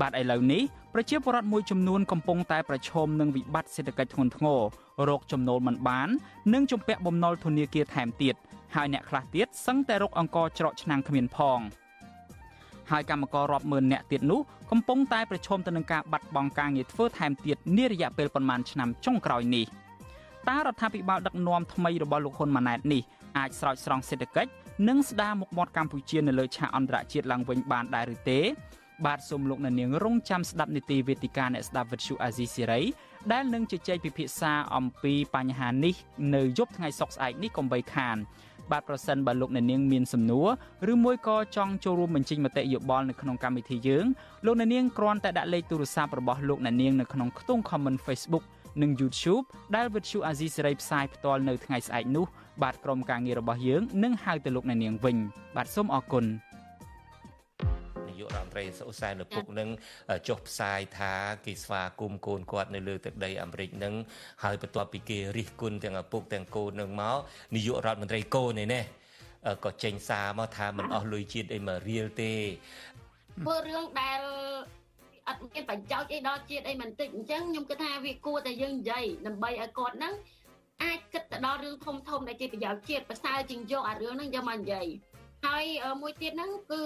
[0.00, 0.62] បាទឥឡូវនេះ
[0.94, 4.60] ប្រជាពលរដ្ឋមួយចំនួនកំពុងតែប្រឈមនឹងវិបត្តិសេដ្ឋកិច្ចធ្ងន់ធ្ងរ
[5.08, 6.08] រោគចំណូលមិនបាន
[6.54, 8.34] និងជំពាក់បំណុលធនាគារថែមទៀត
[8.74, 11.60] ហើយអ្នកខ្លះទៀតសឹងតែរកអង្គច្រកឆ្នាំងគ្មានផង
[12.90, 19.66] ហើយកម្មកររាប់ម៉ឺននាក់ទៀតនោះកំពុងតែប្រឈមទៅនឹងការបាត់បង់ការងារធ្វើថែមទៀតនារយៈពេលប្រមាណឆ្នាំចុងក្រោយនេះ
[20.48, 23.02] តើរដ្ឋាភិបាលដឹកនាំថ្មីរបស់លោកហ៊ុនម៉ាណែតនេះ
[23.38, 24.50] អាចស្រោចស្រង់សេដ្ឋកិច្ច
[24.88, 28.40] និងស្ដារមុខមាត់កម្ពុជានៅលើឆាកអន្តរជាតិឡើងវិញបានដែរឬទេ
[29.06, 32.80] បាទសូមលោកអ្នកនាងរងចាំស្ដាប់នីតិវេទិកាអ្នកស្ដាប់វិទ្យុអាស៊ីសេរី
[33.32, 35.94] ដែលនឹងជជែកពិភាក្សាអំពីបញ្ហានេះ
[36.34, 38.16] នៅយប់ថ្ងៃសុក្រស្អែកនេះកុំបីខាន
[38.70, 40.48] បាទប្រសិនបើលោកអ្នកនាងមានសំណួរ
[40.92, 44.04] ឬមួយក៏ចង់ចូលរួមបញ្ចេញមតិយោបល់នៅក្នុងកម្មវិធីយើង
[44.46, 48.44] លោកអ្នកនាងគ្រាន់តែដាក់លេខទូរស័ព្ទរបស់លោកអ្នកនាងនៅក្នុងខ្ទង់ comment Facebook
[48.82, 49.44] និង YouTube
[49.76, 52.26] ដែលវិទ្យុអាស៊ីសេរីផ្សាយផ្ទាល់នៅថ្ងៃស្អែកនោះ
[52.62, 55.16] បាទក្រុមការងាររបស់យើងនឹងហៅទៅលោកអ្នកនាងវិញ
[55.56, 56.24] បាទសូមអរគុណ
[58.08, 59.68] នាយករដ្ឋមន្ត្រីសុសែនលពុកនឹង
[60.28, 61.12] ចុះផ្សាយថា
[61.44, 63.94] គេស្វាគមន៍កូនគាត់នៅលើទឹកដីអាមេរិកនឹង
[64.42, 67.18] ហើយបន្ទាប់ពីគេរិះគន់ទាំងឪពុកទាំងកូននឹងមក
[67.54, 68.82] នាយករដ្ឋមន្ត្រីកូននេះណា
[69.64, 72.32] ក៏ចេញសារមកថាមិនអស់លុយជាតិអីមករៀលទេ
[73.40, 74.20] ធ្វើរឿងដែល
[75.28, 80.14] អត់មានប្រយោជន៍អីដល់ជាតិអីមិនតិចអញ្ចឹងខ្ញុំគិតថាវាគួរតែយើងនិយាយដើម្បីឲ្យគាត់ហ្នឹង
[80.82, 84.86] អាចគិតទៅដល់រឿងធំធំដែលជាប្រយោជន៍ជាតិប្រសើរជាងយកអារឿងហ្នឹងយកមកនិយាយ
[85.46, 85.64] ហើយ
[86.02, 86.82] មួយទៀតហ្នឹងគឺ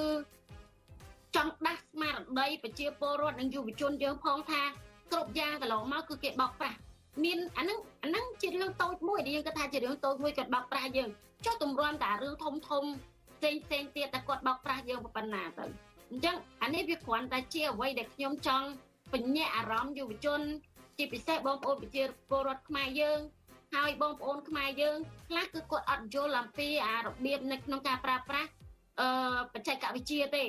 [1.37, 4.63] ចង់ដាស់ស្មារតីប្រជាពលរដ្ឋនិងយុវជនយើងផងថា
[5.13, 6.79] គ្រប់យ៉ាងកន្លងមកគឺគេបោកប្រាស់
[7.25, 11.09] មានអាហ្នឹងអាហ្នឹងជារឿងតូចមួយដែលយើងគិតថាជារឿងតូចមួយគាត់បោកប្រាស់យើង
[11.45, 12.85] ចុះទម្រាំតែរឿងធំធំ
[13.37, 15.65] ផ្សេងផ្សេងទៀតតែគាត់បោកប្រាស់យើងប៉ុណ្ណាទៅ
[16.11, 18.67] អញ្ចឹងអានេះវាគ្រាន់តែជាអ្វីដែលខ្ញុំចង់
[19.13, 20.41] បញ្ញាអារម្មណ៍យុវជន
[20.97, 23.19] ជាពិសេសបងប្អូនប្រជាពលរដ្ឋខ្មែរយើង
[23.75, 24.99] ហើយបងប្អូនខ្មែរយើង
[25.29, 28.51] ខ្លះគឺគាត់អត់យល់អំពីអារបៀបនៅក្នុងការប្រើប្រាស់
[29.01, 29.09] អឺ
[29.53, 30.45] បច្ចេកវិទ្យាទេ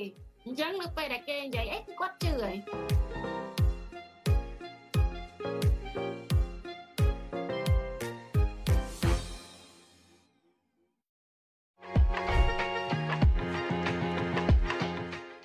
[0.45, 2.96] អញ្ចឹងនៅពេលដែលគេនិយាយអីគឺគាត់ជឿហើយ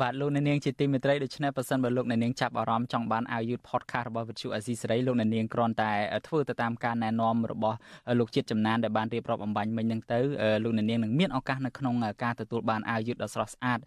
[0.00, 5.92] បាទលោកអ្នកនាងជាទីមេត្រីដូច្នេះប៉ះសិនបើលោកអ្នកនាងចាប់អារម្មណ៍ចង់បានអាវយឺត podcast របស់វិទ្យុអាស៊ីសេរីលោកអ្នកនាងគ្រាន់តែ
[6.26, 7.76] ធ្វើទៅតាមការណែនាំរបស់
[8.18, 10.20] លោកជាតិចំណានដែលបានរៀបរាប់អំបញ្ញមិញហ្នឹងទៅ
[10.64, 13.78] លោកអ្នកនាងនឹងមានឱកាសនៅក្នុងការទទួលបានអាវយឺតដ៏ស្រស់ស្អាត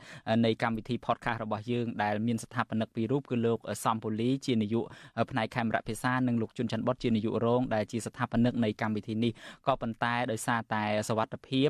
[0.46, 4.86] នៃកម្មវិធី podcast របស់យើងដែលមានស្ថាបនិកពីររូបគឺលោកសំពូលីជានាយក
[5.32, 9.32] ផ្នែកខេមរៈភាសានិងលោកជុនច័ន្ទបុតជានាយករងដែលជាស្ថាបនិកនៃកម្មវិធីនេះ
[9.68, 11.70] ក៏ប៉ុន្តែដោយសារតែសវត្ថភាព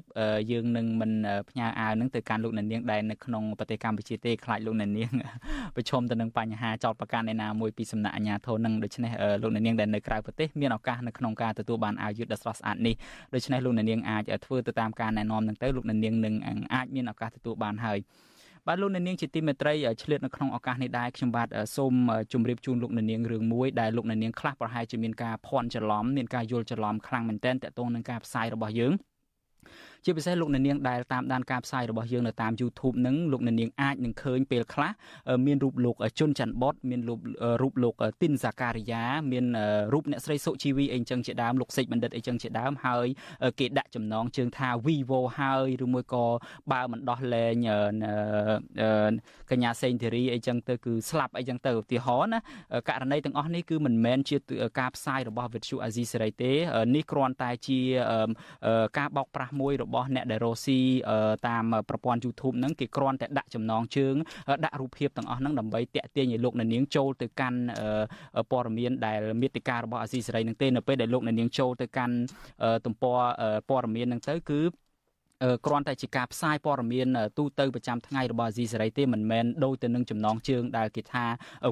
[0.52, 1.12] យើងនឹងមិន
[1.50, 5.10] ផ្ញើអាវនឹងទៅកាន់លោកអ្នកនាងដែលនៅក្នុងប្រទេសកម្ពុជាទេខ្លាចលោកអ្នកនាង
[5.76, 9.12] ប្រឈមទៅនឹងបញ្ហាចោតប្រកាន់ឯណាមួយពីសំណាក់អាជ្ញាធរនឹងដូច្នេះ
[9.42, 12.96] លោកអ្នកនាងដែលនៅក្រៅប្រទេសមានឱកាសនៅក្នុងការទទួលបានអាយុដ៏ស្រស់ស្អាតនេះ
[13.34, 16.36] ដូច្នេះលោកអ្នកនាងអាចធ្វើទៅតាមការណែនាំនឹងទៅលោកអ្នកនាងនឹង
[16.74, 18.00] អាចមានឱកាសទទួលបានហើយ
[18.68, 19.74] បាទលោកអ្នកនាងជាទីមេត្រី
[20.04, 21.94] ឆ្លៀតនៅក្នុងឱកាសនេះដែរខ្ញុំបាទសូម
[22.34, 28.94] ជម្រាបជូនលោកអ្នកនាងរឿងមួយដែលលោកអ្នកនាងខ្លះប្រហែលជាមានការភ័ន្តច្រឡំមានការយល់ច្រឡំខ្លាំងមែនទែនតកតងនឹងការផ្សាយរបស់យើង
[30.08, 34.92] ជាពិសេសលោកអ្នកនាងដែលតាមដានការផ្សាយរបស់យើងនៅតាម YouTube នឹងលោកអ្នកនាងអាចនឹងឃើញពេលខ្លះ
[35.46, 37.20] មានរូបលោកជុនច័ន្ទបតមានរូប
[37.62, 39.46] រូបលោកទីនសាការីយ៉ាមាន
[39.94, 43.08] រូបអ្នកស្រីសុជីវីអីចឹងជាដើមលោកសេចបណ្ឌិតអីចឹងជាដើមហើយ
[43.60, 46.26] គេដាក់ចំណងជើងថា Vivo ហើយឬមួយក៏
[46.72, 47.56] បើមិនដោះលែង
[49.52, 52.40] កញ្ញាសេងធីរីអីចឹងទៅគឺស្លាប់អីចឹងទៅឧទាហរណ៍ណា
[52.90, 54.38] ករណីទាំងអស់នេះគឺមិនមែនជា
[54.80, 56.52] ការផ្សាយរបស់ Vithu Azizi សេរីទេ
[56.96, 57.80] នេះគ្រាន់តែជា
[58.98, 60.80] ការបោកប្រាស់មួយរបស់អ្នកដែលរស់ស៊ី
[61.48, 64.16] តាមប្រព័ន្ធ YouTube ហ្នឹងគេគ្រាន់តែដាក់ចំណងជើង
[64.66, 67.60] ដាក់រូបភាពទាំងអស់ហ្នឹងដើម្បីតាក់ទាញឲ្យលោកអ្នកនាងចូលទៅកាន់
[68.52, 72.16] ព័ត៌មានដែលមេតិការរបស់អាស៊ីសេរីហ្នឹងទេនៅពេលដែលលោកអ្នកនាងចូលទៅកាន់
[72.86, 73.20] ទំព័រ
[73.70, 74.60] ព័ត៌មានហ្នឹងទៅគឺ
[75.66, 77.08] គ្រាន់តែជាការផ្សាយព័ត៌មាន
[77.38, 81.26] ទូទៅប្រចាំថ្ងៃរបស់អាស៊ីសេរីទេមិនមែនដូចទៅនឹងចំណងជើងដែលគេថា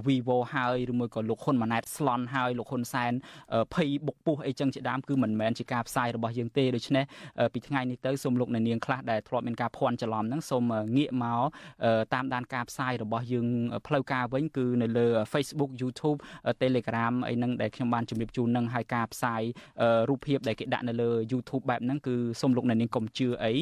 [0.06, 3.12] Vivo ហើយឬមួយក៏លោកហ៊ុនម៉ាណែតស្លន់ហើយលោកហ៊ុនសែន
[3.74, 7.04] ភ័យបុកពោះអីចឹងជាដើមគឺមិនមែនជាការផ្សាយរបស់យើងទេដូច្នេះ
[7.54, 10.64] ពីថ្ងៃនេះទៅសូមលោកអ្នកនាងខ្លះដែលធ្លាប់មានការភ័ន្តច្រឡំហ្នឹងសូម
[10.98, 11.44] ងាកមក
[12.14, 13.48] តាមដានការផ្សាយរបស់យើង
[13.88, 16.18] ផ្លូវការវិញគឺនៅលើ Facebook YouTube
[16.62, 19.42] Telegram អីហ្នឹងដែលខ្ញុំបានជម្រាបជូននឹងហើយការផ្សាយ
[20.10, 23.53] រូបភាពដែលគេដាក់នៅលើ YouTube បែបហ្នឹងគឺសូមលោកអ្នកនាងកុំជឿអី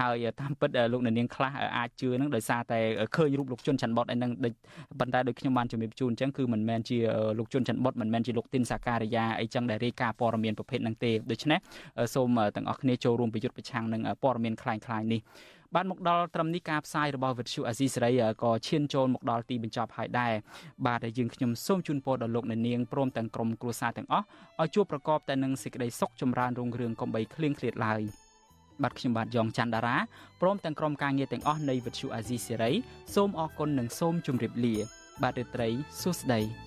[0.00, 2.78] ហើយតាមពិតលោកអ្នកនាងខ្លះអាចជឿនឹងដោយសារតែ
[3.16, 4.30] ឃើញរូបលោកជុនច័ន្ទបតឯហ្នឹង
[5.00, 6.98] ប៉ុន្តែដូចខ្ញុំបានជំរាបជូនអញ្ចឹងគឺមិនមែនជា
[7.38, 11.58] លោកជុនច័ន្ទបតមិនមែនជាលោកទីនសាការីយ៉ាអីចឹងដែលរាយការណ៍ព័ត៌មានប្រភេទហ្នឹងទេដូច្នេះ
[12.14, 15.22] សូមទាំងអស់គ្នាចូលរួមប្រយុទ្ធប្រឆាំងនឹងព័ត៌មានคล้ายៗនេះ
[15.76, 18.12] បានមកដល់ត្រឹមនេះការផ្សាយរបស់វិទ្យុអាស៊ីសេរី
[18.42, 20.32] ក៏ឈានចូលមកដល់ទីបញ្ចប់ហើយដែរ
[20.86, 24.24] បាទយើងខ្ញុំសូមជូនពរដល់លោកអ្នកនាងព្រមទាំងក្រុមគ្រួសារទាំងអស់
[24.60, 28.02] ឲ្យជួបប្រកបតែនឹងសេចក្តីសុខចម្រើនរុងរឿងកំបីគ្លៀងគ្លាតឡើយ
[28.83, 29.97] បាទខ្ញុំបាទយ៉ងច័ន្ទដារា
[30.41, 32.71] ព្រមទាំងក្រុមការងារទាំងអស់នៃវិទ្យុអាស៊ីសេរី
[33.15, 34.75] សូមអរគុណនិងសូមជម្រាបលា
[35.23, 35.69] បាទរាត្រី
[36.01, 36.66] សួស្តី